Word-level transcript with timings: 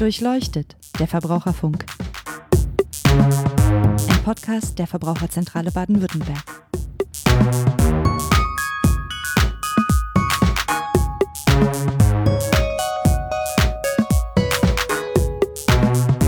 Durchleuchtet, 0.00 0.78
der 0.98 1.06
Verbraucherfunk. 1.06 1.84
Ein 3.04 4.24
Podcast 4.24 4.78
der 4.78 4.86
Verbraucherzentrale 4.86 5.70
Baden-Württemberg. 5.72 6.42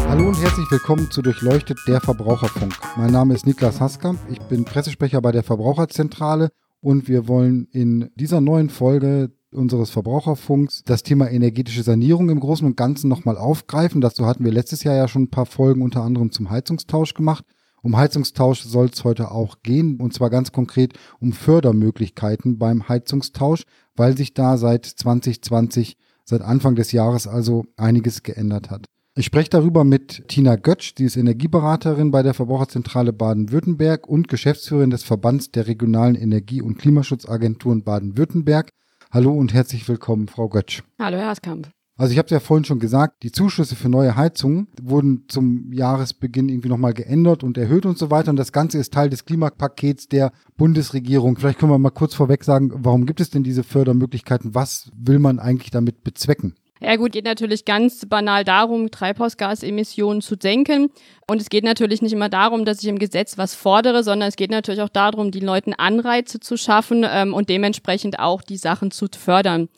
Hallo 0.07 0.29
und 0.29 0.39
herzlich 0.39 0.70
willkommen 0.70 1.11
zu 1.11 1.23
Durchleuchtet 1.23 1.79
der 1.89 2.02
Verbraucherfunk. 2.02 2.75
Mein 2.98 3.12
Name 3.12 3.32
ist 3.32 3.46
Niklas 3.46 3.80
Haskamp, 3.80 4.18
ich 4.29 4.43
bin 4.43 4.66
Pressesprecher 4.66 5.23
bei 5.23 5.32
der 5.32 5.45
Verbraucherzentrale 5.45 6.50
und 6.82 7.09
wir 7.09 7.27
wollen 7.27 7.68
in 7.73 8.11
dieser 8.16 8.43
neuen 8.43 8.68
Folge 8.68 9.30
unseres 9.55 9.91
Verbraucherfunks 9.91 10.83
das 10.84 11.02
Thema 11.02 11.30
energetische 11.30 11.83
Sanierung 11.83 12.30
im 12.30 12.41
Großen 12.41 12.66
und 12.66 12.77
Ganzen 12.77 13.09
nochmal 13.09 13.37
aufgreifen. 13.37 14.01
Dazu 14.01 14.27
hatten 14.27 14.45
wir 14.45 14.52
letztes 14.52 14.84
Jahr 14.84 14.95
ja 14.95 15.09
schon 15.09 15.23
ein 15.23 15.30
paar 15.30 15.47
Folgen 15.47 15.83
unter 15.83 16.02
anderem 16.02 16.33
zum 16.33 16.51
Heizungstausch 16.51 17.15
gemacht. 17.15 17.45
Um 17.83 17.96
Heizungstausch 17.96 18.62
soll 18.62 18.91
es 18.93 19.02
heute 19.02 19.33
auch 19.33 19.62
gehen 19.62 20.01
und 20.01 20.15
zwar 20.15 20.30
ganz 20.30 20.52
konkret 20.52 20.95
um 21.19 21.33
Fördermöglichkeiten 21.33 22.59
beim 22.59 22.88
Heizungstausch, 22.88 23.65
weil 23.96 24.16
sich 24.16 24.34
da 24.34 24.57
seit 24.57 24.87
2020, 24.87 25.96
seit 26.24 26.43
Anfang 26.43 26.77
des 26.77 26.93
Jahres 26.93 27.27
also 27.27 27.65
einiges 27.77 28.23
geändert 28.23 28.71
hat. 28.71 28.87
Ich 29.15 29.27
spreche 29.27 29.51
darüber 29.51 29.84
mit 29.84 30.27
Tina 30.29 30.57
Götsch, 30.57 30.95
die 30.96 31.05
ist 31.05 31.19
Energieberaterin 31.19 32.10
bei 32.10 32.23
der 32.23 32.32
Verbraucherzentrale 32.32 33.12
Baden-Württemberg 33.12 34.09
und 34.09 34.27
Geschäftsführerin 34.29 34.88
des 34.88 35.02
Verbands 35.02 35.51
der 35.51 35.66
regionalen 35.66 36.15
Energie- 36.15 36.62
und 36.62 36.79
Klimaschutzagenturen 36.79 37.84
Baden-Württemberg. 37.84 38.71
Hallo 39.15 39.30
und 39.30 39.52
herzlich 39.52 39.87
willkommen, 39.91 40.27
Frau 40.27 40.48
Götsch. 40.48 40.83
Hallo, 40.99 41.18
Herr 41.18 41.27
Haskamp. 41.27 41.68
Also 41.99 42.13
ich 42.13 42.18
habe 42.18 42.24
es 42.24 42.30
ja 42.30 42.41
vorhin 42.41 42.65
schon 42.65 42.79
gesagt, 42.79 43.23
die 43.23 43.30
Zuschüsse 43.30 43.77
für 43.77 43.91
neue 43.91 44.16
Heizungen 44.16 44.69
wurden 44.80 45.27
zum 45.29 45.71
Jahresbeginn 45.71 46.49
irgendwie 46.49 46.71
nochmal 46.71 46.95
geändert 46.95 47.45
und 47.45 47.59
erhöht 47.59 47.85
und 47.85 47.99
so 47.99 48.10
weiter. 48.10 48.30
Und 48.30 48.38
das 48.38 48.52
Ganze 48.52 48.79
ist 48.79 48.95
Teil 48.95 49.10
des 49.10 49.27
Klimapakets 49.27 50.09
der 50.09 50.32
Bundesregierung. 50.57 51.37
Vielleicht 51.37 51.59
können 51.59 51.71
wir 51.71 51.79
mal 51.79 51.91
kurz 51.91 52.15
vorweg 52.15 52.43
sagen, 52.43 52.73
warum 52.74 53.04
gibt 53.04 53.21
es 53.21 53.29
denn 53.29 53.43
diese 53.43 53.65
Fördermöglichkeiten? 53.65 54.54
Was 54.54 54.91
will 54.96 55.19
man 55.19 55.38
eigentlich 55.38 55.71
damit 55.71 56.04
bezwecken? 56.04 56.54
Ja 56.85 56.97
gut, 56.97 57.13
geht 57.13 57.27
natürlich 57.27 57.65
ganz 57.65 58.05
banal 58.07 58.43
darum, 58.43 58.91
Treibhausgasemissionen 58.91 60.21
zu 60.21 60.35
senken. 60.41 60.91
Und 61.29 61.41
es 61.41 61.49
geht 61.49 61.63
natürlich 61.63 62.02
nicht 62.02 62.13
immer 62.13 62.29
darum, 62.29 62.65
dass 62.65 62.83
ich 62.83 62.88
im 62.88 62.99
Gesetz 62.99 63.38
was 63.38 63.55
fordere, 63.55 64.03
sondern 64.03 64.28
es 64.28 64.34
geht 64.34 64.50
natürlich 64.50 64.83
auch 64.83 64.88
darum, 64.88 65.31
die 65.31 65.41
Leuten 65.41 65.75
Anreize 65.75 66.41
zu 66.41 66.56
schaffen 66.56 67.06
ähm, 67.09 67.34
und 67.34 67.49
dementsprechend 67.49 68.19
auch 68.19 68.43
die 68.43 68.56
Sachen 68.56 68.91
zu 68.91 69.06
fördern. 69.16 69.69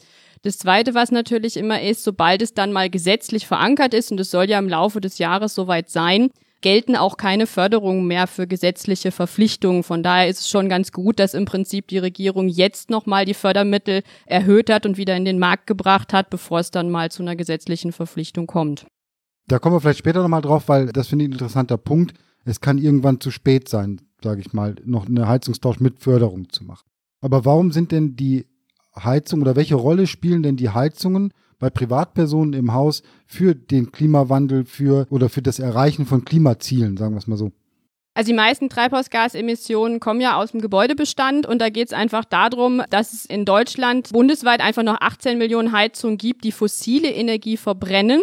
Das 0.40 0.56
Zweite, 0.56 0.94
was 0.94 1.10
natürlich 1.10 1.58
immer 1.58 1.82
ist, 1.82 2.04
sobald 2.04 2.40
es 2.40 2.54
dann 2.54 2.72
mal 2.72 2.88
gesetzlich 2.88 3.46
verankert 3.46 3.92
ist, 3.92 4.10
und 4.10 4.18
es 4.18 4.30
soll 4.30 4.48
ja 4.48 4.58
im 4.58 4.68
Laufe 4.68 5.02
des 5.02 5.18
Jahres 5.18 5.54
soweit 5.54 5.90
sein, 5.90 6.30
gelten 6.64 6.96
auch 6.96 7.18
keine 7.18 7.46
Förderungen 7.46 8.06
mehr 8.06 8.26
für 8.26 8.46
gesetzliche 8.46 9.12
Verpflichtungen. 9.12 9.82
Von 9.82 10.02
daher 10.02 10.28
ist 10.28 10.40
es 10.40 10.48
schon 10.48 10.70
ganz 10.70 10.92
gut, 10.92 11.18
dass 11.18 11.34
im 11.34 11.44
Prinzip 11.44 11.88
die 11.88 11.98
Regierung 11.98 12.48
jetzt 12.48 12.88
nochmal 12.88 13.26
die 13.26 13.34
Fördermittel 13.34 14.02
erhöht 14.24 14.70
hat 14.70 14.86
und 14.86 14.96
wieder 14.96 15.14
in 15.14 15.26
den 15.26 15.38
Markt 15.38 15.66
gebracht 15.66 16.14
hat, 16.14 16.30
bevor 16.30 16.60
es 16.60 16.70
dann 16.70 16.90
mal 16.90 17.10
zu 17.10 17.22
einer 17.22 17.36
gesetzlichen 17.36 17.92
Verpflichtung 17.92 18.46
kommt. 18.46 18.86
Da 19.46 19.58
kommen 19.58 19.76
wir 19.76 19.80
vielleicht 19.82 19.98
später 19.98 20.22
nochmal 20.22 20.40
drauf, 20.40 20.66
weil 20.68 20.86
das 20.86 21.08
finde 21.08 21.26
ich 21.26 21.28
ein 21.28 21.32
interessanter 21.32 21.76
Punkt. 21.76 22.14
Es 22.46 22.62
kann 22.62 22.78
irgendwann 22.78 23.20
zu 23.20 23.30
spät 23.30 23.68
sein, 23.68 24.00
sage 24.22 24.40
ich 24.40 24.54
mal, 24.54 24.74
noch 24.86 25.06
eine 25.06 25.28
Heizungstausch 25.28 25.80
mit 25.80 26.00
Förderung 26.00 26.48
zu 26.48 26.64
machen. 26.64 26.88
Aber 27.20 27.44
warum 27.44 27.72
sind 27.72 27.92
denn 27.92 28.16
die 28.16 28.46
Heizungen 28.96 29.42
oder 29.42 29.54
welche 29.54 29.74
Rolle 29.74 30.06
spielen 30.06 30.42
denn 30.42 30.56
die 30.56 30.70
Heizungen 30.70 31.34
bei 31.64 31.70
Privatpersonen 31.70 32.52
im 32.52 32.74
Haus 32.74 33.02
für 33.26 33.54
den 33.54 33.90
Klimawandel, 33.90 34.66
für 34.66 35.06
oder 35.08 35.30
für 35.30 35.40
das 35.40 35.58
Erreichen 35.58 36.04
von 36.04 36.26
Klimazielen, 36.26 36.98
sagen 36.98 37.14
wir 37.14 37.18
es 37.20 37.26
mal 37.26 37.38
so? 37.38 37.52
Also 38.12 38.28
die 38.28 38.36
meisten 38.36 38.68
Treibhausgasemissionen 38.68 39.98
kommen 39.98 40.20
ja 40.20 40.36
aus 40.36 40.50
dem 40.50 40.60
Gebäudebestand 40.60 41.46
und 41.46 41.62
da 41.62 41.70
geht 41.70 41.86
es 41.86 41.94
einfach 41.94 42.26
darum, 42.26 42.82
dass 42.90 43.14
es 43.14 43.24
in 43.24 43.46
Deutschland 43.46 44.10
bundesweit 44.12 44.60
einfach 44.60 44.82
noch 44.82 45.00
18 45.00 45.38
Millionen 45.38 45.72
Heizungen 45.72 46.18
gibt, 46.18 46.44
die 46.44 46.52
fossile 46.52 47.08
Energie 47.08 47.56
verbrennen 47.56 48.20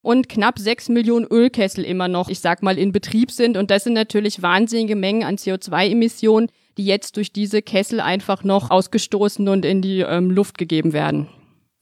und 0.00 0.28
knapp 0.28 0.60
6 0.60 0.88
Millionen 0.90 1.26
Ölkessel 1.26 1.82
immer 1.82 2.06
noch, 2.06 2.28
ich 2.28 2.38
sag 2.38 2.62
mal, 2.62 2.78
in 2.78 2.92
Betrieb 2.92 3.32
sind. 3.32 3.56
Und 3.56 3.72
das 3.72 3.82
sind 3.82 3.94
natürlich 3.94 4.42
wahnsinnige 4.42 4.94
Mengen 4.94 5.24
an 5.24 5.38
CO2-Emissionen, 5.38 6.50
die 6.78 6.84
jetzt 6.84 7.16
durch 7.16 7.32
diese 7.32 7.62
Kessel 7.62 7.98
einfach 7.98 8.44
noch 8.44 8.70
ausgestoßen 8.70 9.48
und 9.48 9.64
in 9.64 9.82
die 9.82 10.02
ähm, 10.02 10.30
Luft 10.30 10.56
gegeben 10.56 10.92
werden. 10.92 11.26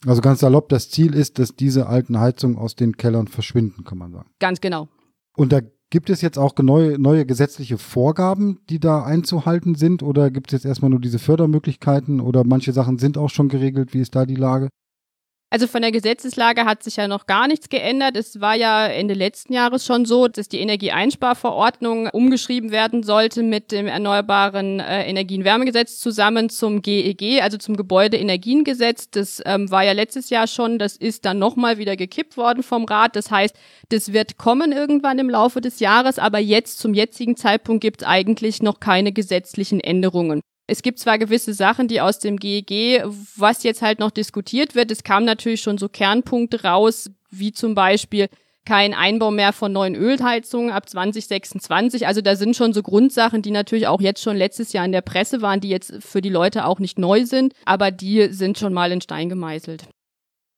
Also 0.06 0.20
ganz 0.20 0.40
salopp, 0.40 0.68
das 0.68 0.90
Ziel 0.90 1.14
ist, 1.14 1.38
dass 1.38 1.56
diese 1.56 1.86
alten 1.86 2.18
Heizungen 2.18 2.58
aus 2.58 2.74
den 2.74 2.96
Kellern 2.96 3.28
verschwinden, 3.28 3.84
kann 3.84 3.98
man 3.98 4.12
sagen. 4.12 4.28
Ganz 4.38 4.60
genau. 4.60 4.88
Und 5.36 5.52
da 5.52 5.60
gibt 5.90 6.10
es 6.10 6.22
jetzt 6.22 6.38
auch 6.38 6.54
neue, 6.58 6.98
neue 6.98 7.24
gesetzliche 7.24 7.78
Vorgaben, 7.78 8.58
die 8.68 8.80
da 8.80 9.04
einzuhalten 9.04 9.76
sind? 9.76 10.02
Oder 10.02 10.30
gibt 10.30 10.48
es 10.48 10.52
jetzt 10.52 10.66
erstmal 10.66 10.90
nur 10.90 11.00
diese 11.00 11.18
Fördermöglichkeiten 11.18 12.20
oder 12.20 12.44
manche 12.44 12.72
Sachen 12.72 12.98
sind 12.98 13.16
auch 13.16 13.30
schon 13.30 13.48
geregelt? 13.48 13.94
Wie 13.94 14.00
ist 14.00 14.14
da 14.14 14.26
die 14.26 14.34
Lage? 14.34 14.68
Also 15.54 15.68
von 15.68 15.82
der 15.82 15.92
Gesetzeslage 15.92 16.64
hat 16.64 16.82
sich 16.82 16.96
ja 16.96 17.06
noch 17.06 17.26
gar 17.26 17.46
nichts 17.46 17.68
geändert. 17.68 18.16
Es 18.16 18.40
war 18.40 18.56
ja 18.56 18.88
Ende 18.88 19.14
letzten 19.14 19.52
Jahres 19.52 19.86
schon 19.86 20.04
so, 20.04 20.26
dass 20.26 20.48
die 20.48 20.58
Energieeinsparverordnung 20.58 22.08
umgeschrieben 22.08 22.72
werden 22.72 23.04
sollte 23.04 23.44
mit 23.44 23.70
dem 23.70 23.86
Erneuerbaren 23.86 24.80
äh, 24.80 25.08
Energienwärmegesetz 25.08 26.00
zusammen 26.00 26.50
zum 26.50 26.82
GEG, 26.82 27.22
e 27.22 27.40
also 27.40 27.56
zum 27.56 27.76
Gebäudeenergiengesetz. 27.76 29.10
Das 29.10 29.40
ähm, 29.46 29.70
war 29.70 29.84
ja 29.84 29.92
letztes 29.92 30.28
Jahr 30.28 30.48
schon, 30.48 30.80
das 30.80 30.96
ist 30.96 31.24
dann 31.24 31.38
nochmal 31.38 31.78
wieder 31.78 31.94
gekippt 31.94 32.36
worden 32.36 32.64
vom 32.64 32.84
Rat. 32.84 33.14
Das 33.14 33.30
heißt, 33.30 33.54
das 33.90 34.12
wird 34.12 34.38
kommen 34.38 34.72
irgendwann 34.72 35.20
im 35.20 35.30
Laufe 35.30 35.60
des 35.60 35.78
Jahres, 35.78 36.18
aber 36.18 36.40
jetzt 36.40 36.80
zum 36.80 36.94
jetzigen 36.94 37.36
Zeitpunkt 37.36 37.80
gibt 37.80 38.02
es 38.02 38.08
eigentlich 38.08 38.60
noch 38.60 38.80
keine 38.80 39.12
gesetzlichen 39.12 39.78
Änderungen. 39.78 40.40
Es 40.66 40.80
gibt 40.80 40.98
zwar 40.98 41.18
gewisse 41.18 41.52
Sachen, 41.52 41.88
die 41.88 42.00
aus 42.00 42.18
dem 42.18 42.38
GEG, 42.38 43.04
was 43.36 43.62
jetzt 43.64 43.82
halt 43.82 43.98
noch 43.98 44.10
diskutiert 44.10 44.74
wird, 44.74 44.90
es 44.90 45.04
kamen 45.04 45.26
natürlich 45.26 45.60
schon 45.60 45.76
so 45.76 45.88
Kernpunkte 45.88 46.62
raus, 46.62 47.10
wie 47.30 47.52
zum 47.52 47.74
Beispiel 47.74 48.28
kein 48.64 48.94
Einbau 48.94 49.30
mehr 49.30 49.52
von 49.52 49.72
neuen 49.72 49.94
Ölheizungen 49.94 50.70
ab 50.70 50.88
2026. 50.88 52.06
Also 52.06 52.22
da 52.22 52.34
sind 52.34 52.56
schon 52.56 52.72
so 52.72 52.82
Grundsachen, 52.82 53.42
die 53.42 53.50
natürlich 53.50 53.86
auch 53.86 54.00
jetzt 54.00 54.22
schon 54.22 54.36
letztes 54.36 54.72
Jahr 54.72 54.86
in 54.86 54.92
der 54.92 55.02
Presse 55.02 55.42
waren, 55.42 55.60
die 55.60 55.68
jetzt 55.68 55.92
für 56.00 56.22
die 56.22 56.30
Leute 56.30 56.64
auch 56.64 56.78
nicht 56.78 56.98
neu 56.98 57.26
sind, 57.26 57.52
aber 57.66 57.90
die 57.90 58.28
sind 58.30 58.58
schon 58.58 58.72
mal 58.72 58.90
in 58.90 59.02
Stein 59.02 59.28
gemeißelt. 59.28 59.86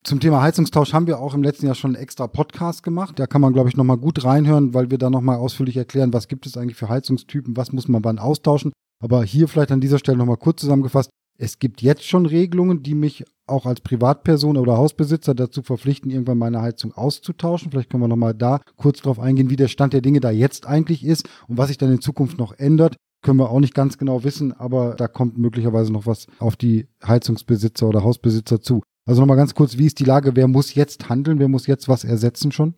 Zum 0.05 0.21
Thema 0.21 0.41
Heizungstausch 0.41 0.93
haben 0.93 1.09
wir 1.09 1.19
auch 1.19 1.35
im 1.35 1.43
letzten 1.43 1.67
Jahr 1.67 1.75
schon 1.75 1.97
einen 1.97 2.03
extra 2.03 2.29
Podcast 2.29 2.85
gemacht. 2.85 3.19
Da 3.19 3.27
kann 3.27 3.41
man, 3.41 3.53
glaube 3.53 3.69
ich, 3.69 3.77
nochmal 3.77 3.97
gut 3.97 4.23
reinhören, 4.23 4.73
weil 4.73 4.89
wir 4.89 4.99
da 4.99 5.11
nochmal 5.11 5.39
ausführlich 5.39 5.77
erklären, 5.77 6.13
was 6.13 6.29
gibt 6.29 6.47
es 6.47 6.57
eigentlich 6.57 6.77
für 6.77 6.89
Heizungstypen, 6.89 7.57
was 7.57 7.73
muss 7.73 7.89
man 7.89 8.05
wann 8.05 8.21
austauschen. 8.21 8.71
Aber 9.03 9.25
hier 9.25 9.49
vielleicht 9.49 9.73
an 9.73 9.81
dieser 9.81 9.99
Stelle 9.99 10.19
nochmal 10.19 10.37
kurz 10.37 10.61
zusammengefasst. 10.61 11.11
Es 11.39 11.59
gibt 11.59 11.83
jetzt 11.83 12.05
schon 12.05 12.25
Regelungen, 12.25 12.83
die 12.83 12.95
mich 12.95 13.25
auch 13.47 13.67
als 13.67 13.81
Privatperson 13.81 14.57
oder 14.57 14.79
Hausbesitzer 14.79 15.35
dazu 15.35 15.63
verpflichten, 15.63 16.11
irgendwann 16.11 16.39
meine 16.39 16.63
Heizung 16.63 16.93
auszutauschen. 16.93 17.71
Vielleicht 17.71 17.91
können 17.91 18.03
wir 18.03 18.09
nochmal 18.09 18.35
da 18.35 18.61
kurz 18.77 19.03
drauf 19.03 19.21
eingehen, 19.21 19.51
wie 19.51 19.57
der 19.57 19.69
Stand 19.69 19.93
der 19.93 20.01
Dinge 20.01 20.21
da 20.21 20.31
jetzt 20.31 20.67
eigentlich 20.67 21.05
ist 21.05 21.29
und 21.47 21.59
was 21.59 21.69
sich 21.69 21.79
dann 21.79 21.93
in 21.93 22.01
Zukunft 22.01 22.39
noch 22.39 22.59
ändert. 22.59 22.97
Können 23.23 23.39
wir 23.39 23.51
auch 23.51 23.61
nicht 23.61 23.75
ganz 23.75 23.99
genau 23.99 24.25
wissen, 24.25 24.53
aber 24.53 24.95
da 24.95 25.09
kommt 25.09 25.37
möglicherweise 25.37 25.93
noch 25.93 26.07
was 26.07 26.27
auf 26.39 26.57
die 26.57 26.87
Heizungsbesitzer 27.07 27.87
oder 27.89 28.03
Hausbesitzer 28.03 28.61
zu. 28.61 28.83
Also 29.07 29.21
nochmal 29.21 29.37
ganz 29.37 29.55
kurz, 29.55 29.79
wie 29.79 29.87
ist 29.87 30.01
die 30.01 30.05
Lage? 30.05 30.37
Wer 30.37 30.49
muss 30.49 30.75
jetzt 30.75 31.09
handeln? 31.09 31.39
Wer 31.39 31.49
muss 31.49 31.67
jetzt 31.67 31.89
was 31.89 32.05
ersetzen 32.05 32.51
schon? 32.51 32.75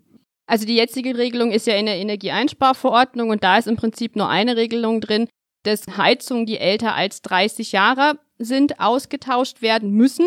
Also 0.47 0.65
die 0.65 0.77
jetzige 0.77 1.17
Regelung 1.17 1.51
ist 1.53 1.67
ja 1.67 1.75
in 1.75 1.87
der 1.87 1.97
Energieeinsparverordnung 1.97 3.29
und 3.29 3.45
da 3.45 3.59
ist 3.59 3.69
im 3.69 3.77
Prinzip 3.77 4.17
nur 4.17 4.29
eine 4.29 4.57
Regelung 4.57 5.01
drin, 5.01 5.29
dass 5.63 5.87
Heizungen, 5.97 6.47
die 6.47 6.59
älter 6.59 6.95
als 6.95 7.23
30 7.23 7.73
Jahre 7.73 8.19
sind, 8.39 8.81
ausgetauscht 8.81 9.63
werden 9.63 9.91
müssen. 9.91 10.27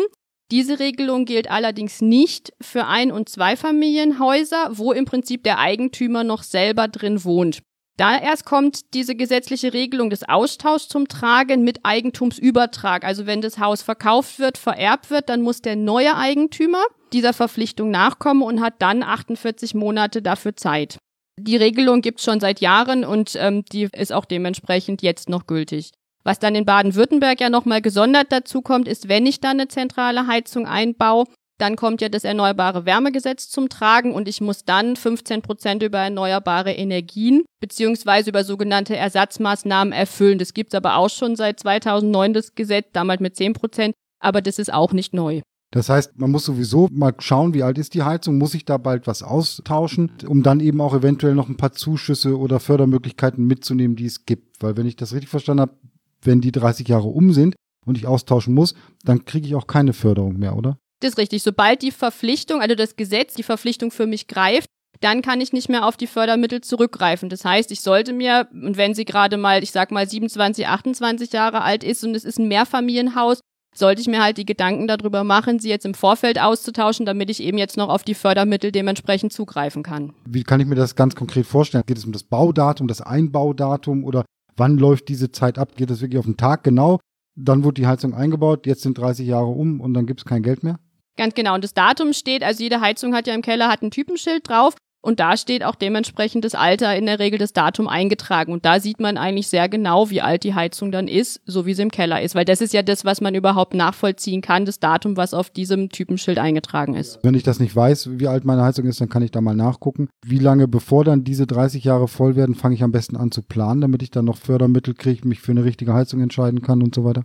Diese 0.50 0.78
Regelung 0.78 1.24
gilt 1.24 1.50
allerdings 1.50 2.00
nicht 2.00 2.52
für 2.60 2.86
Ein- 2.86 3.12
und 3.12 3.28
Zweifamilienhäuser, 3.28 4.70
wo 4.72 4.92
im 4.92 5.06
Prinzip 5.06 5.44
der 5.44 5.58
Eigentümer 5.58 6.24
noch 6.24 6.42
selber 6.42 6.88
drin 6.88 7.24
wohnt. 7.24 7.62
Da 7.98 8.18
erst 8.18 8.46
kommt 8.46 8.94
diese 8.94 9.14
gesetzliche 9.14 9.72
Regelung 9.72 10.10
des 10.10 10.26
Austauschs 10.28 10.88
zum 10.88 11.08
Tragen 11.08 11.62
mit 11.62 11.80
Eigentumsübertrag. 11.84 13.04
Also 13.04 13.26
wenn 13.26 13.42
das 13.42 13.58
Haus 13.58 13.82
verkauft 13.82 14.38
wird, 14.38 14.56
vererbt 14.56 15.10
wird, 15.10 15.28
dann 15.28 15.42
muss 15.42 15.60
der 15.60 15.76
neue 15.76 16.16
Eigentümer 16.16 16.82
dieser 17.12 17.34
Verpflichtung 17.34 17.90
nachkommen 17.90 18.42
und 18.42 18.60
hat 18.60 18.80
dann 18.80 19.02
48 19.02 19.74
Monate 19.74 20.22
dafür 20.22 20.56
Zeit. 20.56 20.98
Die 21.38 21.56
Regelung 21.56 22.02
gibt 22.02 22.18
es 22.18 22.24
schon 22.24 22.40
seit 22.40 22.60
Jahren 22.60 23.04
und 23.04 23.36
ähm, 23.36 23.64
die 23.72 23.88
ist 23.96 24.12
auch 24.12 24.24
dementsprechend 24.24 25.02
jetzt 25.02 25.28
noch 25.28 25.46
gültig. 25.46 25.90
Was 26.24 26.38
dann 26.38 26.54
in 26.54 26.64
Baden-Württemberg 26.64 27.40
ja 27.40 27.50
nochmal 27.50 27.82
gesondert 27.82 28.30
dazu 28.30 28.62
kommt, 28.62 28.86
ist, 28.86 29.08
wenn 29.08 29.26
ich 29.26 29.40
dann 29.40 29.58
eine 29.58 29.68
zentrale 29.68 30.26
Heizung 30.26 30.66
einbaue, 30.66 31.24
dann 31.58 31.76
kommt 31.76 32.00
ja 32.00 32.08
das 32.08 32.24
Erneuerbare 32.24 32.86
Wärmegesetz 32.86 33.48
zum 33.48 33.68
Tragen 33.68 34.14
und 34.14 34.28
ich 34.28 34.40
muss 34.40 34.64
dann 34.64 34.96
15 34.96 35.42
Prozent 35.42 35.82
über 35.82 35.98
erneuerbare 35.98 36.72
Energien 36.72 37.44
beziehungsweise 37.60 38.30
über 38.30 38.44
sogenannte 38.44 38.96
Ersatzmaßnahmen 38.96 39.92
erfüllen. 39.92 40.38
Das 40.38 40.54
gibt's 40.54 40.74
aber 40.74 40.96
auch 40.96 41.10
schon 41.10 41.36
seit 41.36 41.60
2009 41.60 42.34
das 42.34 42.54
Gesetz, 42.54 42.88
damals 42.92 43.20
mit 43.20 43.36
10 43.36 43.52
Prozent, 43.52 43.94
aber 44.20 44.42
das 44.42 44.58
ist 44.58 44.72
auch 44.72 44.92
nicht 44.92 45.14
neu. 45.14 45.42
Das 45.72 45.88
heißt, 45.88 46.18
man 46.18 46.30
muss 46.30 46.44
sowieso 46.44 46.88
mal 46.92 47.14
schauen, 47.18 47.54
wie 47.54 47.62
alt 47.62 47.78
ist 47.78 47.94
die 47.94 48.02
Heizung, 48.02 48.36
muss 48.36 48.54
ich 48.54 48.66
da 48.66 48.76
bald 48.76 49.06
was 49.06 49.22
austauschen, 49.22 50.12
um 50.26 50.42
dann 50.42 50.60
eben 50.60 50.82
auch 50.82 50.94
eventuell 50.94 51.34
noch 51.34 51.48
ein 51.48 51.56
paar 51.56 51.72
Zuschüsse 51.72 52.38
oder 52.38 52.60
Fördermöglichkeiten 52.60 53.46
mitzunehmen, 53.46 53.96
die 53.96 54.04
es 54.04 54.26
gibt. 54.26 54.62
Weil 54.62 54.76
wenn 54.76 54.86
ich 54.86 54.96
das 54.96 55.14
richtig 55.14 55.30
verstanden 55.30 55.62
habe, 55.62 55.72
wenn 56.20 56.42
die 56.42 56.52
30 56.52 56.86
Jahre 56.88 57.08
um 57.08 57.32
sind 57.32 57.56
und 57.86 57.96
ich 57.96 58.06
austauschen 58.06 58.54
muss, 58.54 58.74
dann 59.02 59.24
kriege 59.24 59.46
ich 59.46 59.54
auch 59.54 59.66
keine 59.66 59.94
Förderung 59.94 60.38
mehr, 60.38 60.56
oder? 60.56 60.76
Das 61.00 61.12
ist 61.12 61.18
richtig. 61.18 61.42
Sobald 61.42 61.80
die 61.80 61.90
Verpflichtung, 61.90 62.60
also 62.60 62.74
das 62.74 62.94
Gesetz, 62.96 63.34
die 63.34 63.42
Verpflichtung 63.42 63.90
für 63.90 64.06
mich 64.06 64.28
greift, 64.28 64.66
dann 65.00 65.22
kann 65.22 65.40
ich 65.40 65.54
nicht 65.54 65.70
mehr 65.70 65.86
auf 65.86 65.96
die 65.96 66.06
Fördermittel 66.06 66.60
zurückgreifen. 66.60 67.30
Das 67.30 67.46
heißt, 67.46 67.72
ich 67.72 67.80
sollte 67.80 68.12
mir, 68.12 68.46
und 68.52 68.76
wenn 68.76 68.94
sie 68.94 69.06
gerade 69.06 69.38
mal, 69.38 69.62
ich 69.62 69.72
sag 69.72 69.90
mal 69.90 70.08
27, 70.08 70.68
28 70.68 71.32
Jahre 71.32 71.62
alt 71.62 71.82
ist 71.82 72.04
und 72.04 72.14
es 72.14 72.24
ist 72.24 72.38
ein 72.38 72.46
Mehrfamilienhaus, 72.46 73.40
sollte 73.74 74.00
ich 74.00 74.06
mir 74.06 74.22
halt 74.22 74.38
die 74.38 74.44
Gedanken 74.44 74.86
darüber 74.86 75.24
machen, 75.24 75.58
sie 75.58 75.68
jetzt 75.68 75.86
im 75.86 75.94
Vorfeld 75.94 76.40
auszutauschen, 76.40 77.06
damit 77.06 77.30
ich 77.30 77.42
eben 77.42 77.58
jetzt 77.58 77.76
noch 77.76 77.88
auf 77.88 78.02
die 78.02 78.14
Fördermittel 78.14 78.72
dementsprechend 78.72 79.32
zugreifen 79.32 79.82
kann. 79.82 80.12
Wie 80.26 80.42
kann 80.42 80.60
ich 80.60 80.66
mir 80.66 80.74
das 80.74 80.94
ganz 80.94 81.14
konkret 81.14 81.46
vorstellen? 81.46 81.84
Geht 81.86 81.98
es 81.98 82.04
um 82.04 82.12
das 82.12 82.24
Baudatum, 82.24 82.88
das 82.88 83.00
Einbaudatum 83.00 84.04
oder 84.04 84.24
wann 84.56 84.78
läuft 84.78 85.08
diese 85.08 85.32
Zeit 85.32 85.58
ab? 85.58 85.76
Geht 85.76 85.90
es 85.90 86.00
wirklich 86.00 86.18
auf 86.18 86.26
den 86.26 86.36
Tag 86.36 86.64
genau? 86.64 87.00
Dann 87.34 87.64
wurde 87.64 87.80
die 87.80 87.86
Heizung 87.86 88.14
eingebaut, 88.14 88.66
jetzt 88.66 88.82
sind 88.82 88.98
30 88.98 89.26
Jahre 89.26 89.46
um 89.46 89.80
und 89.80 89.94
dann 89.94 90.06
gibt 90.06 90.20
es 90.20 90.26
kein 90.26 90.42
Geld 90.42 90.62
mehr? 90.62 90.78
Ganz 91.16 91.34
genau. 91.34 91.54
Und 91.54 91.64
das 91.64 91.74
Datum 91.74 92.12
steht, 92.12 92.42
also 92.42 92.62
jede 92.62 92.80
Heizung 92.80 93.14
hat 93.14 93.26
ja 93.26 93.34
im 93.34 93.42
Keller 93.42 93.68
hat 93.68 93.82
ein 93.82 93.90
Typenschild 93.90 94.48
drauf 94.48 94.74
und 95.02 95.18
da 95.18 95.36
steht 95.36 95.64
auch 95.64 95.74
dementsprechend 95.74 96.44
das 96.44 96.54
Alter 96.54 96.96
in 96.96 97.06
der 97.06 97.18
Regel 97.18 97.38
das 97.38 97.52
Datum 97.52 97.88
eingetragen. 97.88 98.52
Und 98.52 98.64
da 98.64 98.78
sieht 98.78 99.00
man 99.00 99.16
eigentlich 99.18 99.48
sehr 99.48 99.68
genau, 99.68 100.10
wie 100.10 100.22
alt 100.22 100.44
die 100.44 100.54
Heizung 100.54 100.92
dann 100.92 101.08
ist, 101.08 101.40
so 101.44 101.66
wie 101.66 101.74
sie 101.74 101.82
im 101.82 101.90
Keller 101.90 102.22
ist. 102.22 102.36
Weil 102.36 102.44
das 102.44 102.60
ist 102.60 102.72
ja 102.72 102.82
das, 102.82 103.04
was 103.04 103.20
man 103.20 103.34
überhaupt 103.34 103.74
nachvollziehen 103.74 104.40
kann, 104.42 104.64
das 104.64 104.78
Datum, 104.78 105.16
was 105.16 105.34
auf 105.34 105.50
diesem 105.50 105.88
Typenschild 105.88 106.38
eingetragen 106.38 106.94
ist. 106.94 107.18
Wenn 107.22 107.34
ich 107.34 107.42
das 107.42 107.58
nicht 107.58 107.74
weiß, 107.74 108.10
wie 108.12 108.28
alt 108.28 108.44
meine 108.44 108.62
Heizung 108.62 108.86
ist, 108.86 109.00
dann 109.00 109.08
kann 109.08 109.22
ich 109.22 109.32
da 109.32 109.40
mal 109.40 109.56
nachgucken. 109.56 110.08
Wie 110.24 110.38
lange 110.38 110.68
bevor 110.68 111.04
dann 111.04 111.24
diese 111.24 111.48
30 111.48 111.82
Jahre 111.82 112.06
voll 112.06 112.36
werden, 112.36 112.54
fange 112.54 112.76
ich 112.76 112.84
am 112.84 112.92
besten 112.92 113.16
an 113.16 113.32
zu 113.32 113.42
planen, 113.42 113.80
damit 113.80 114.02
ich 114.02 114.12
dann 114.12 114.24
noch 114.24 114.36
Fördermittel 114.36 114.94
kriege, 114.94 115.26
mich 115.26 115.40
für 115.40 115.50
eine 115.50 115.64
richtige 115.64 115.94
Heizung 115.94 116.20
entscheiden 116.20 116.62
kann 116.62 116.80
und 116.80 116.94
so 116.94 117.04
weiter? 117.04 117.24